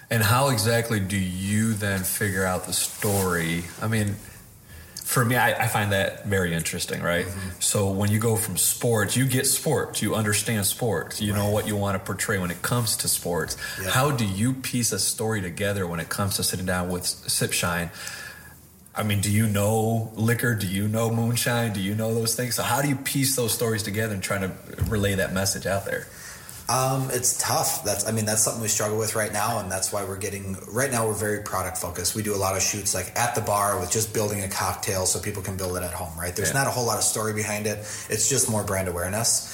[0.08, 3.64] And how exactly do you then figure out the story?
[3.82, 4.14] I mean,
[5.06, 7.26] for me, I, I find that very interesting, right?
[7.26, 7.60] Mm-hmm.
[7.60, 11.68] So when you go from sports, you get sports, you understand sports, you know what
[11.68, 13.56] you want to portray when it comes to sports.
[13.80, 13.90] Yeah.
[13.90, 17.90] How do you piece a story together when it comes to sitting down with Sipshine?
[18.96, 20.56] I mean, do you know liquor?
[20.56, 21.72] Do you know moonshine?
[21.72, 22.56] Do you know those things?
[22.56, 24.50] So how do you piece those stories together and try to
[24.88, 26.08] relay that message out there?
[26.68, 27.84] Um, it's tough.
[27.84, 30.56] That's I mean that's something we struggle with right now, and that's why we're getting
[30.66, 32.14] right now we're very product focused.
[32.16, 35.06] We do a lot of shoots like at the bar with just building a cocktail
[35.06, 36.18] so people can build it at home.
[36.18, 36.34] Right?
[36.34, 36.54] There's Yeah.
[36.54, 37.78] not a whole lot of story behind it.
[38.08, 39.52] It's just more brand awareness.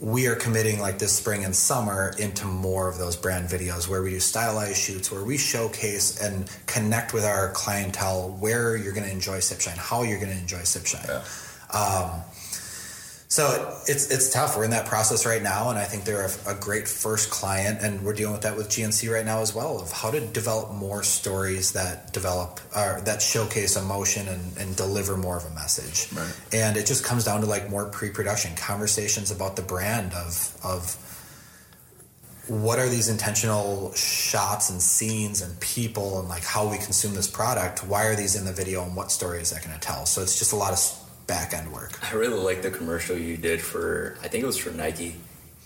[0.00, 4.00] We are committing like this spring and summer into more of those brand videos where
[4.00, 9.06] we do stylized shoots where we showcase and connect with our clientele where you're going
[9.06, 11.10] to enjoy Sipshine, how you're going to enjoy Sipshine.
[11.74, 12.22] Um,
[13.28, 14.56] so it's it's tough.
[14.56, 17.80] We're in that process right now, and I think they're a, a great first client,
[17.82, 20.72] and we're dealing with that with GNC right now as well of how to develop
[20.72, 26.10] more stories that develop or that showcase emotion and, and deliver more of a message.
[26.12, 26.40] Right.
[26.54, 30.96] And it just comes down to like more pre-production conversations about the brand of of
[32.48, 37.30] what are these intentional shots and scenes and people and like how we consume this
[37.30, 37.84] product?
[37.84, 40.06] Why are these in the video and what story is that going to tell?
[40.06, 40.78] So it's just a lot of
[41.28, 41.92] back end work.
[42.02, 45.14] I really like the commercial you did for, I think it was for Nike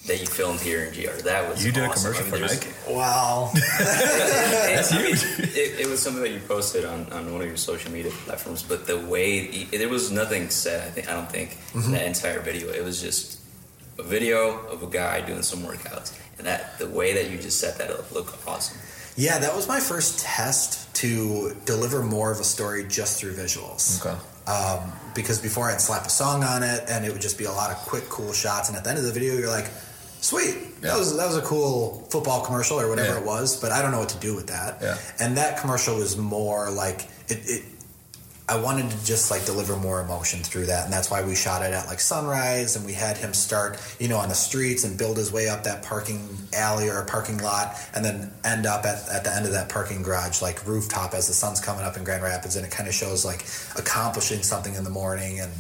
[0.06, 1.22] that you filmed here in GR.
[1.22, 2.94] That was You did a commercial I for mean, there's- Nike.
[2.94, 3.52] Wow.
[3.78, 5.22] That's huge.
[5.56, 8.64] It, it was something that you posted on, on one of your social media platforms,
[8.64, 10.86] but the way there was nothing said.
[10.86, 11.92] I think I don't think in mm-hmm.
[11.92, 12.72] that entire video.
[12.72, 13.40] It was just
[13.98, 17.60] a video of a guy doing some workouts, and that the way that you just
[17.60, 18.78] set that up looked awesome.
[19.16, 24.04] yeah, that was my first test to deliver more of a story just through visuals.
[24.04, 24.18] Okay.
[24.46, 27.52] Um, because before I'd slap a song on it and it would just be a
[27.52, 28.68] lot of quick, cool shots.
[28.68, 29.68] And at the end of the video, you're like,
[30.20, 33.20] sweet, that was that was a cool football commercial or whatever Yeah.
[33.20, 34.78] it was, but I don't know what to do with that.
[34.80, 34.96] Yeah.
[35.20, 37.38] And that commercial was more like it.
[37.46, 37.64] it
[38.52, 41.62] I wanted to just like deliver more emotion through that, and that's why we shot
[41.62, 44.98] it at like sunrise, and we had him start, you know, on the streets and
[44.98, 49.08] build his way up that parking alley or parking lot, and then end up at,
[49.08, 52.04] at the end of that parking garage, like rooftop as the sun's coming up in
[52.04, 53.46] Grand Rapids, and it kind of shows like
[53.78, 55.50] accomplishing something in the morning and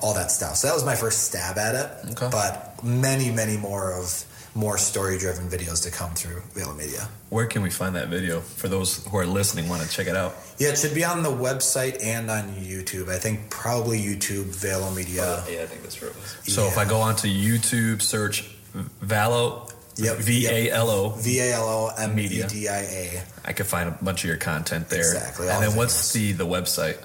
[0.00, 0.56] all that stuff.
[0.56, 2.28] So that was my first stab at it, Okay.
[2.32, 4.24] but many, many more of
[4.54, 7.08] more story-driven videos to come through Valo Media.
[7.28, 9.68] Where can we find that video for those who are listening?
[9.68, 10.34] Want to check it out?
[10.58, 13.08] Yeah, it should be on the website and on YouTube.
[13.08, 15.22] I think probably YouTube, Valo Media.
[15.24, 16.52] Oh, yeah, I think that's where it was.
[16.52, 18.50] So if I go onto YouTube, search
[19.02, 20.16] Valo, Yep.
[20.18, 23.22] V A L O, V A L O M E D I A.
[23.44, 25.00] I could find a bunch of your content there.
[25.00, 26.96] Exactly, And then what's the the website?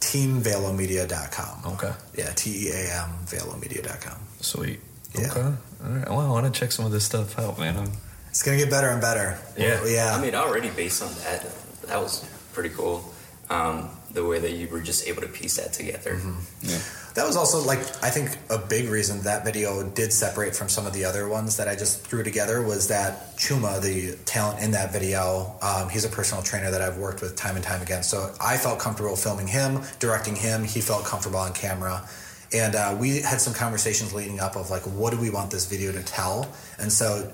[0.00, 1.72] TeamValoMedia.com.
[1.74, 1.92] Okay.
[2.16, 4.18] Yeah, T E A M Valomedia.com.
[4.40, 4.80] Sweet.
[5.18, 5.30] Yeah.
[5.30, 5.40] Okay.
[5.40, 6.08] All right.
[6.08, 7.76] Well, I want to check some of this stuff out, man.
[7.76, 7.92] I'm,
[8.30, 9.38] It's going to get better and better.
[9.56, 9.80] Yeah.
[9.80, 10.14] Well, yeah.
[10.16, 11.46] I mean, already based on that,
[11.86, 13.04] that was pretty cool.
[13.48, 16.18] Um, the way that you were just able to piece that together.
[16.62, 16.78] Yeah,
[17.14, 20.86] That was also like I think a big reason that video did separate from some
[20.86, 24.70] of the other ones that I just threw together was that Chuma, the talent in
[24.70, 28.02] that video, um, he's a personal trainer that I've worked with time and time again.
[28.02, 30.64] So I felt comfortable filming him, directing him.
[30.64, 32.08] He felt comfortable on camera,
[32.52, 35.66] and uh, we had some conversations leading up of like, what do we want this
[35.66, 36.50] video to tell?
[36.78, 37.32] And so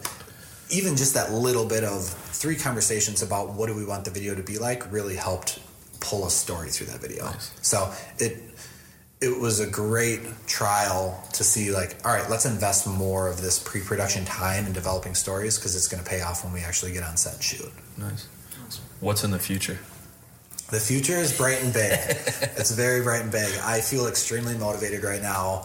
[0.70, 4.34] even just that little bit of three conversations about what do we want the video
[4.34, 5.60] to be like really helped
[6.00, 7.30] pull a story through that video.
[7.60, 8.38] So it
[9.20, 13.56] it was a great trial to see like all right let's invest more of this
[13.60, 17.04] pre-production time in developing stories because it's going to pay off when we actually get
[17.04, 18.80] on set and shoot nice.
[19.00, 19.78] What's in the future?
[20.72, 21.92] The future is bright and big
[22.58, 25.64] it's very bright and big i feel extremely motivated right now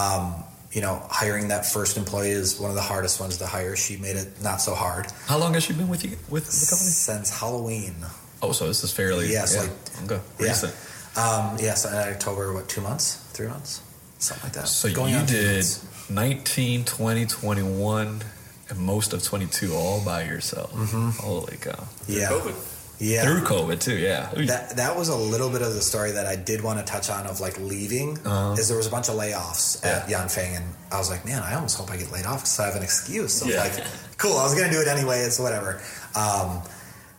[0.00, 0.34] um,
[0.72, 3.96] you know hiring that first employee is one of the hardest ones to hire she
[3.96, 6.90] made it not so hard How long has she been with you with the company?
[6.90, 7.94] since halloween
[8.40, 9.62] Oh, so this is fairly Yes, yeah.
[9.62, 10.20] like- okay.
[10.38, 10.48] yeah.
[10.48, 10.72] recent.
[11.16, 13.16] Um, yes, in October, what, two months?
[13.32, 13.82] Three months?
[14.20, 14.68] Something like that.
[14.68, 16.08] So Going you did months.
[16.08, 18.22] 19, 20, 21,
[18.70, 20.70] and most of 22 all by yourself.
[21.18, 21.88] Holy cow.
[22.06, 22.28] Yeah.
[22.28, 22.54] COVID.
[23.00, 23.22] Yeah.
[23.22, 24.30] Through COVID, too, yeah.
[24.34, 27.08] That, that was a little bit of the story that I did want to touch
[27.10, 28.56] on of like leaving Uh-huh.
[28.58, 31.54] is there was a bunch of layoffs at Yanfeng and I was like, man, I
[31.54, 33.32] almost hope I get laid off because I have an excuse.
[33.34, 33.62] So Yeah.
[33.62, 33.84] like,
[34.16, 35.20] cool, I was going to do it anyway.
[35.20, 35.80] It's whatever.
[36.16, 36.60] Um,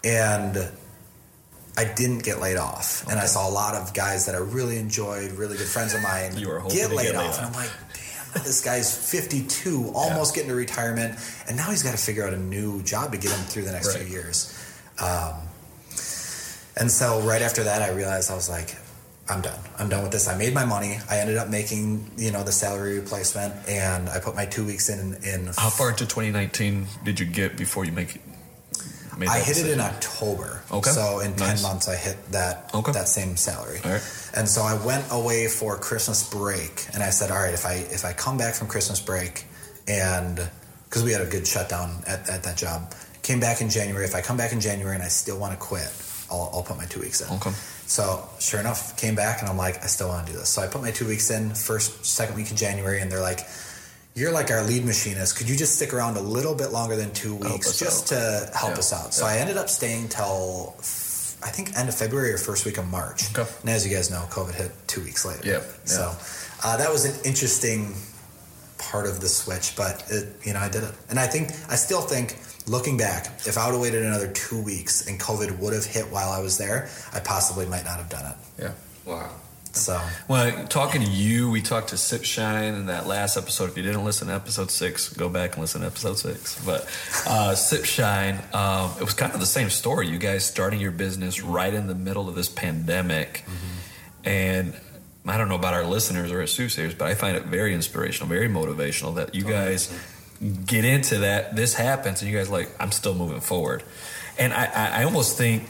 [0.04, 0.58] and
[1.78, 3.06] I didn't get laid off.
[3.10, 6.02] And I saw a lot of guys that I really enjoyed, really good friends of
[6.02, 7.38] mine, You were get laid get laid off.
[7.38, 7.48] And.
[7.48, 11.18] I'm like, damn, this guy's 52, almost getting to retirement.
[11.48, 13.72] And now he's got to figure out a new job to get him through the
[13.72, 14.04] next Right.
[14.04, 14.54] few years.
[15.02, 15.36] Um,
[16.78, 18.76] and so right after that, I realized I was like,
[19.30, 19.59] I'm done.
[19.78, 20.28] I'm done with this.
[20.28, 20.97] I made my money.
[21.09, 24.89] I ended up making, you know, the salary replacement, and I put my two weeks
[24.89, 25.15] in.
[25.24, 28.20] In How far into 2019 did you get before you make
[29.20, 29.80] made I hit it in?
[29.82, 30.63] October.
[30.72, 30.89] Okay.
[30.89, 32.91] So in ten months, I hit that Okay.
[32.93, 33.80] that same salary.
[33.86, 34.01] All right.
[34.36, 37.74] And so I went away for Christmas break, and I said, all right, if I
[37.91, 39.45] if I come back from Christmas break,
[39.88, 40.49] and
[40.86, 44.05] because we had a good shutdown at, at that job, came back in January.
[44.05, 45.91] If I come back in January and I still want to quit,
[46.32, 47.30] I'll, I'll put my two weeks in.
[47.38, 47.52] Okay.
[47.86, 50.50] So sure enough, came back and I'm like, I still want to do this.
[50.50, 53.42] So I put my two weeks in, first, second week in January, and they're like,
[54.16, 55.38] You're like our lead machinist.
[55.38, 58.50] Could you just stick around a little bit longer than two weeks us just to
[58.56, 58.80] help Yeah.
[58.80, 59.14] us out?
[59.14, 60.76] So I ended up staying till
[61.42, 63.32] I think end of February or first week of March.
[63.36, 63.50] Okay.
[63.62, 65.48] And as you guys know, COVID hit two weeks later.
[65.48, 65.64] Yep.
[65.86, 66.14] So
[66.64, 67.96] uh, that was an interesting
[68.78, 70.94] part of the switch, but it, you know, I did it.
[71.10, 72.38] And I think, I still think,
[72.70, 76.05] looking back, if I would have waited another two weeks and COVID would have hit
[76.11, 78.63] while I was there, I possibly might not have done it.
[78.63, 78.72] Yeah.
[79.05, 79.32] Wow.
[79.72, 83.70] So, Well, talking to you, we talked to Sip Shine in that last episode.
[83.70, 86.63] If you didn't listen to episode six, go back and listen to episode six.
[86.65, 86.88] But
[87.28, 90.07] uh, Sip Shine, um, it was kind of the same story.
[90.07, 93.45] You guys starting your business right in the middle of this pandemic.
[94.24, 94.74] And
[95.26, 98.28] I don't know about our listeners or our soothsayers, but I find it very inspirational,
[98.28, 99.93] very motivational that you guys
[100.66, 101.56] get into that.
[101.56, 103.84] This happens, and you guys like, I'm still moving forward.
[104.38, 105.64] And I, I, I almost think,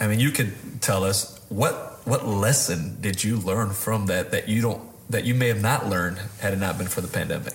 [0.00, 4.48] I mean, you could tell us what what lesson did you learn from that that
[4.48, 7.54] you don't that you may have not learned had it not been for the pandemic.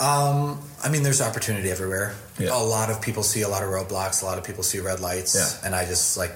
[0.00, 2.14] Um, I mean, there's opportunity everywhere.
[2.38, 2.50] Yeah.
[2.52, 4.22] A lot of people see a lot of roadblocks.
[4.22, 5.34] A lot of people see red lights.
[5.34, 5.66] Yeah.
[5.66, 6.32] And I just like,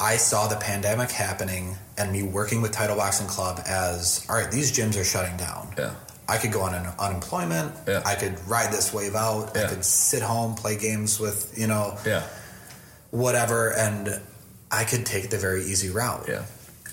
[0.00, 4.50] I saw the pandemic happening and me working with Title Boxing Club as, all right,
[4.50, 5.74] these gyms are shutting down.
[5.78, 5.94] Yeah.
[6.28, 7.72] I could go on an unemployment.
[7.86, 8.02] Yeah.
[8.04, 9.52] I could ride this wave out.
[9.54, 9.64] Yeah.
[9.64, 12.24] I could sit home, play games with, you know, Yeah.
[13.10, 13.70] whatever.
[13.72, 14.20] And
[14.70, 16.26] I could take the very easy route.
[16.28, 16.42] Yeah.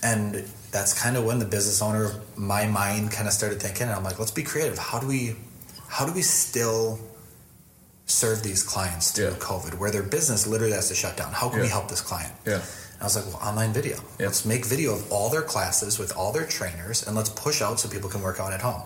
[0.04, 3.92] And that's kind of when the business owner, my mind kind of started thinking, and
[3.96, 4.78] I'm like, let's be creative.
[4.78, 5.36] How do we,
[5.88, 7.00] how do we still
[8.06, 9.36] serve these clients through Yeah.
[9.36, 11.32] COVID, where their business literally has to shut down?
[11.34, 12.34] How can we help this client?
[12.46, 12.62] Yeah.
[13.02, 13.98] I was like, well, online video.
[14.20, 14.28] Yeah.
[14.28, 17.80] Let's make video of all their classes with all their trainers, and let's push out
[17.80, 18.84] so people can work out at home.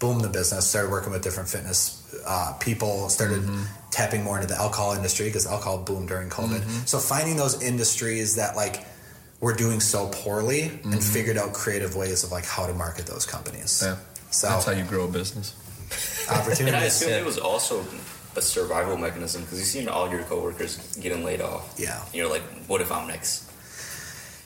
[0.00, 1.96] Boom, the business started working with different fitness
[2.26, 3.08] uh, people.
[3.08, 3.62] Started Mm-hmm.
[3.92, 6.60] tapping more into the alcohol industry because alcohol boomed during COVID.
[6.60, 6.84] Mm-hmm.
[6.86, 8.84] So finding those industries that like
[9.40, 13.24] were doing so poorly and figured out creative ways of like how to market those
[13.26, 13.70] companies.
[13.82, 14.00] Mm-hmm.
[14.00, 14.30] Yeah.
[14.32, 15.54] So That's how you grow a business.
[16.30, 16.86] And I opportunities.
[17.02, 17.84] assume it was also
[18.36, 21.74] a survival mechanism because you've seen all your coworkers getting laid off.
[21.76, 22.00] Yeah.
[22.14, 23.49] You're like, what if I'm next?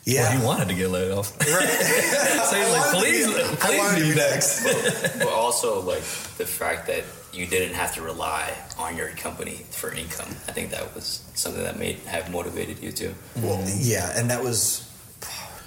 [0.04, 0.22] Yeah.
[0.22, 1.28] Well, he wanted to get laid off.
[1.42, 4.64] so he's like, please, I please wanted to be be next.
[5.18, 6.02] but also like
[6.36, 10.28] the fact that you didn't have to rely on your company for income.
[10.46, 13.14] I think that was something that made have motivated you too.
[13.36, 14.88] Well, yeah, and that was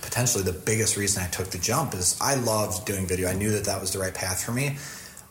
[0.02, 3.28] potentially the biggest reason I took the jump is I loved doing video.
[3.30, 4.78] I knew that that was the right path for me.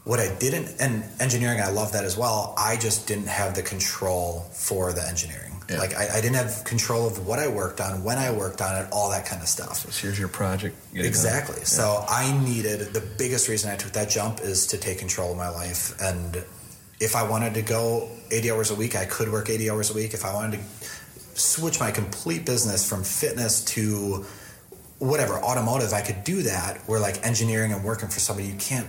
[0.05, 2.55] What I didn't, and engineering, I love that as well.
[2.57, 5.56] I just didn't have the control for the engineering.
[5.69, 5.79] Yeah.
[5.79, 8.77] Like I, I didn't have control of what I worked on, when I worked on
[8.77, 9.79] it, all that kind of stuff.
[9.79, 10.77] So here's your project.
[10.93, 11.07] Get it done.
[11.09, 11.65] Exactly.
[11.65, 15.37] So I needed the biggest reason I took that jump is to take control of
[15.37, 16.01] my life.
[16.01, 16.45] And
[17.01, 19.95] if I wanted to go 80 hours a week, I could work 80 hours a
[19.95, 20.15] week.
[20.15, 20.65] If I wanted to
[21.39, 24.25] switch my complete business from fitness to
[24.99, 26.79] whatever automotive, I could do that.
[26.87, 28.89] Where like engineering and working for somebody, you can't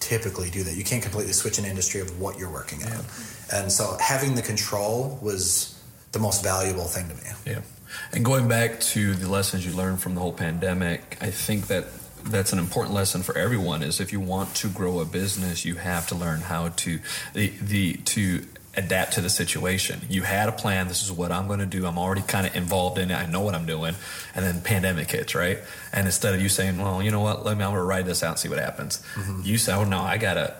[0.00, 0.74] typically do that.
[0.76, 3.00] You can't completely switch an industry of what you're working in.
[3.52, 5.73] And so having the control was
[6.14, 7.30] the most valuable thing to me.
[7.46, 7.60] Yeah.
[8.12, 11.86] And going back to the lessons you learned from the whole pandemic, I think that
[12.24, 15.74] that's an important lesson for everyone is if you want to grow a business, you
[15.74, 16.98] have to learn how to
[17.34, 18.44] the the to
[18.76, 20.00] adapt to the situation.
[20.08, 21.86] You had a plan, this is what I'm going to do.
[21.86, 23.14] I'm already kind of involved in it.
[23.14, 23.94] I know what I'm doing.
[24.34, 25.58] And then pandemic hits, right?
[25.92, 27.44] And instead of you saying, "Well, you know what?
[27.44, 29.42] Let me I'm going to ride this out and see what happens." Mm-hmm.
[29.44, 30.54] You say, "Oh no, I got to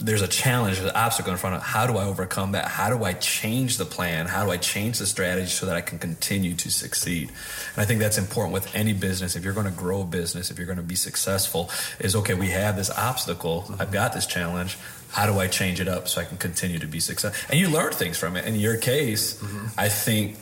[0.00, 2.66] there's a challenge, there's an obstacle in front of how do I overcome that?
[2.66, 4.26] How do I change the plan?
[4.26, 7.28] How do I change the strategy so that I can continue to succeed?
[7.28, 9.36] And I think that's important with any business.
[9.36, 12.34] If you're going to grow a business, if you're going to be successful, is okay,
[12.34, 14.78] we have this obstacle, I've got this challenge.
[15.10, 17.48] How do I change it up so I can continue to be successful?
[17.50, 18.44] And you learn things from it.
[18.44, 19.66] In your case, mm-hmm.
[19.78, 20.36] I think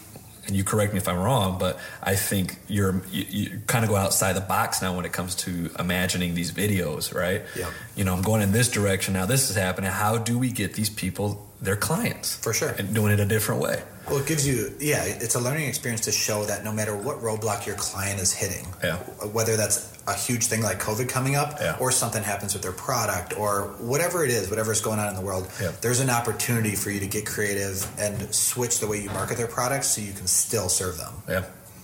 [0.46, 3.90] and you correct me if I'm wrong, but I think you're you, you kind of
[3.90, 7.42] go outside the box now when it comes to imagining these videos, right?
[7.56, 7.68] Yep.
[7.96, 9.26] You know, I'm going in this direction now.
[9.26, 9.90] This is happening.
[9.90, 12.70] How do we get these people their clients For sure.
[12.78, 13.82] and doing it a different way?
[14.08, 17.20] Well, it gives you, yeah, it's a learning experience to show that no matter what
[17.22, 18.96] roadblock your client is hitting, Yeah.
[19.32, 21.76] whether that's a huge thing like COVID coming up, Yeah.
[21.80, 25.22] or something happens with their product, or whatever it is, whatever's going on in the
[25.22, 25.72] world, Yeah.
[25.80, 29.48] there's an opportunity for you to get creative and switch the way you market their
[29.48, 31.12] products so you can still serve them.
[31.28, 31.42] Yeah,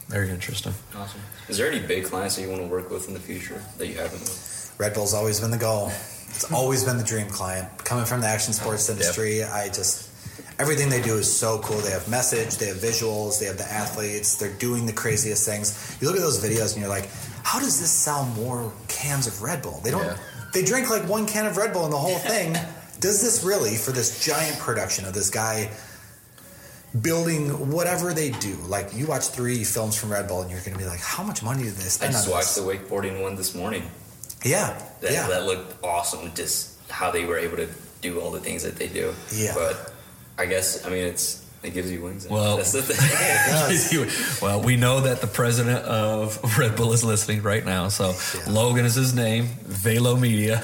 [0.08, 0.74] very interesting.
[0.94, 1.20] Awesome.
[1.48, 3.88] Is there any big clients that you want to work with in the future that
[3.88, 4.70] you haven't with?
[4.78, 5.90] Red Bull's always been the goal.
[6.34, 7.68] It's always been the dream client.
[7.84, 8.98] Coming from the action sports Yep.
[8.98, 10.08] industry, I just
[10.58, 11.78] everything they do is so cool.
[11.78, 14.36] They have message, they have visuals, they have the athletes.
[14.36, 15.96] They're doing the craziest things.
[16.00, 17.08] You look at those videos and you're like,
[17.42, 19.80] how does this sell more cans of Red Bull?
[19.82, 20.04] They don't.
[20.04, 20.16] Yeah.
[20.52, 22.56] They drink like one can of Red Bull in the whole thing.
[23.00, 25.70] does this really for this giant production of this guy?
[27.00, 30.74] Building whatever they do, like you watch three films from Red Bull, and you're going
[30.74, 33.34] to be like, "How much money did they I just watched this?" the wakeboarding one
[33.34, 33.90] this morning.
[34.44, 35.26] Yeah, That, yeah.
[35.28, 36.32] that looked awesome.
[36.34, 37.68] Just how they were able to
[38.00, 39.14] do all the things that they do.
[39.32, 39.54] Yeah.
[39.54, 39.92] But
[40.38, 42.26] I guess I mean it's it gives you wings.
[42.28, 44.08] Well- that's the thing.
[44.42, 47.88] well, we know that the president of Red Bull is listening right now.
[47.88, 48.50] So Yeah.
[48.52, 49.46] Logan is his name.
[49.66, 50.62] Valo Media.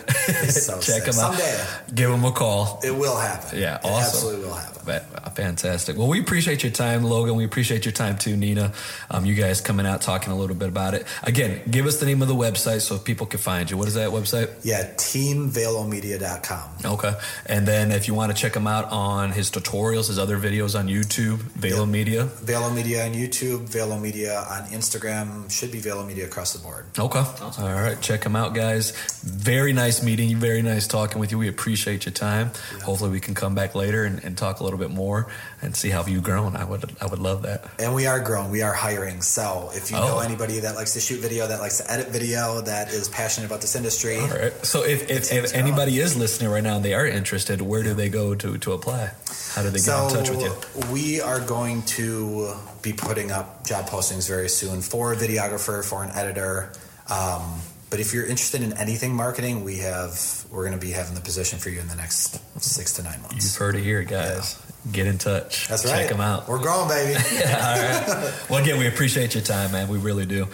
[0.50, 1.14] so Check sick.
[1.14, 1.34] him out.
[1.34, 1.64] Someday.
[1.94, 2.80] Give him a call.
[2.84, 3.58] It will happen.
[3.58, 4.04] Yeah, it awesome.
[4.04, 4.74] absolutely will happen.
[4.84, 5.96] Fa- Fantastic.
[5.96, 7.36] Well, we appreciate your time, Logan.
[7.36, 8.72] We appreciate your time too, Nina.
[9.10, 11.06] Um, you guys coming out talking a little bit about it.
[11.22, 13.76] Again, give us the name of the website so people can find you.
[13.76, 14.50] What is that website?
[14.64, 16.70] Yeah, teamvalomedia.com.
[16.84, 17.12] Okay.
[17.46, 20.78] And then if you want to check him out on his tutorials, his other videos
[20.78, 22.24] on YouTube, Valo Media.
[22.24, 25.50] Valo Media on YouTube, Valo Media on Instagram.
[25.50, 26.86] Should be Valo Media across the board.
[26.98, 27.18] Okay.
[27.18, 27.64] Awesome.
[27.64, 28.00] All right.
[28.00, 28.92] Check them out, guys.
[29.22, 30.36] Very nice meeting you.
[30.36, 31.38] Very nice talking with you.
[31.38, 32.50] We appreciate your time.
[32.84, 35.28] Hopefully, we can come back later and, and talk a little bit more
[35.60, 36.54] and see how you've grown.
[36.56, 37.64] I would I would love that.
[37.78, 38.50] And we are growing.
[38.50, 39.22] We are hiring.
[39.22, 40.06] So if you Oh.
[40.06, 43.46] know anybody that likes to shoot video, that likes to edit video, that is passionate
[43.46, 44.52] about this industry, All right.
[44.66, 47.92] So if, if, if anybody is listening right now and they are interested, where do
[47.94, 49.10] they go to, to apply?
[49.54, 50.92] How do they get so in touch with you?
[50.92, 56.04] we are going to be putting up job postings very soon for a videographer, for
[56.04, 56.72] an editor.
[57.10, 61.14] Um, but if you're interested in anything marketing, we have we're going to be having
[61.14, 63.44] the position for you in the next six to nine months.
[63.44, 64.60] You've heard it here, guys.
[64.92, 65.68] Get in touch.
[65.68, 66.00] That's right.
[66.00, 66.48] Check them out.
[66.48, 67.14] We're growing, baby.
[67.16, 68.32] All right.
[68.48, 69.88] Well, again, we appreciate your time, man.
[69.88, 70.46] We really do.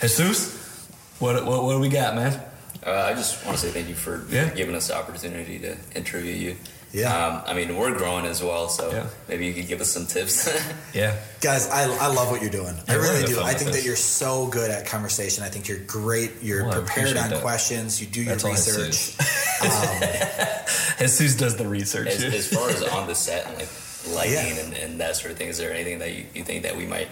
[0.00, 0.88] Jesus,
[1.18, 2.40] what, what, what do we got, man?
[2.84, 4.48] Uh, I just want to say thank you for, Yeah.
[4.48, 6.56] for giving us the opportunity to interview you.
[6.92, 7.26] Yeah.
[7.26, 9.06] Um, I mean, we're growing as well, so Yeah.
[9.26, 10.48] maybe you could give us some tips.
[10.94, 11.16] Yeah.
[11.40, 12.74] Guys, I, I love what you're doing.
[12.86, 13.40] I Yeah, we're really do.
[13.40, 13.80] I with think this.
[13.80, 15.42] that you're so good at conversation.
[15.42, 16.32] I think you're great.
[16.42, 17.40] You're Well, prepared on that.
[17.40, 17.98] questions.
[17.98, 18.86] You do That's your all I say.
[18.86, 19.16] research.
[20.98, 22.08] Jesus does the research.
[22.08, 23.68] as, as far as on the set and like
[24.14, 24.62] lighting Yeah.
[24.64, 26.84] and, and that sort of thing, is there anything that you, you think that we
[26.86, 27.08] might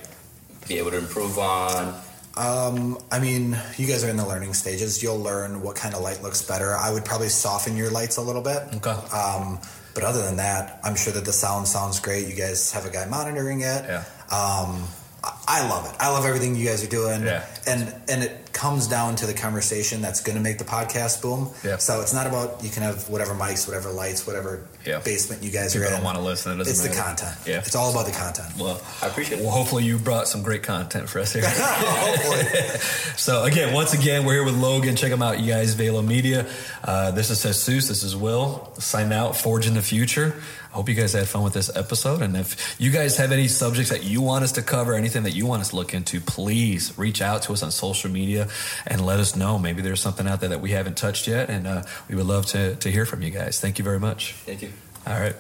[0.68, 1.98] be able to improve on?
[2.36, 5.02] Um, I mean, you guys are in the learning stages.
[5.02, 6.74] You'll learn what kind of light looks better.
[6.76, 8.62] I would probably soften your lights a little bit.
[8.76, 8.90] Okay.
[9.14, 9.58] Um,
[9.94, 12.28] but other than that, I'm sure that the sound sounds great.
[12.28, 13.84] You guys have a guy monitoring it.
[13.84, 14.04] Yeah.
[14.30, 14.84] Um,
[15.22, 15.96] I- love it.
[16.00, 17.22] I love everything you guys are doing.
[17.22, 17.44] Yeah.
[17.66, 21.48] And and it comes down to the conversation that's going to make the podcast boom.
[21.64, 21.78] Yeah.
[21.78, 24.98] So it's not about you can have whatever mics, whatever lights, whatever Yeah.
[25.00, 25.94] basement you guys People are in.
[25.96, 27.36] don't wanna listen, it doesn't it's the content.
[27.46, 27.58] Yeah.
[27.58, 28.48] It's all about the content.
[28.58, 29.44] Well, I appreciate it.
[29.44, 31.42] well, hopefully you brought some great content for us here.
[31.48, 32.44] Hopefully.
[33.16, 34.96] So again, once again, we're here with Logan.
[34.96, 35.74] Check him out, you guys.
[35.74, 36.46] Valo Media.
[36.82, 37.88] Uh, this is Jesus.
[37.88, 38.72] This is Will.
[38.78, 39.36] Sign out.
[39.36, 40.40] Forging the Future.
[40.70, 42.22] I hope you guys had fun with this episode.
[42.22, 45.32] And if you guys have any subjects that you want us to cover, anything that
[45.34, 48.48] you want us to look into, please reach out to us on social media
[48.86, 49.58] and let us know.
[49.58, 52.46] Maybe there's something out there that we haven't touched yet, and uh, we would love
[52.46, 53.60] to to hear from you guys.
[53.60, 54.34] Thank you very much.
[54.46, 54.72] Thank you.
[55.06, 55.36] All right.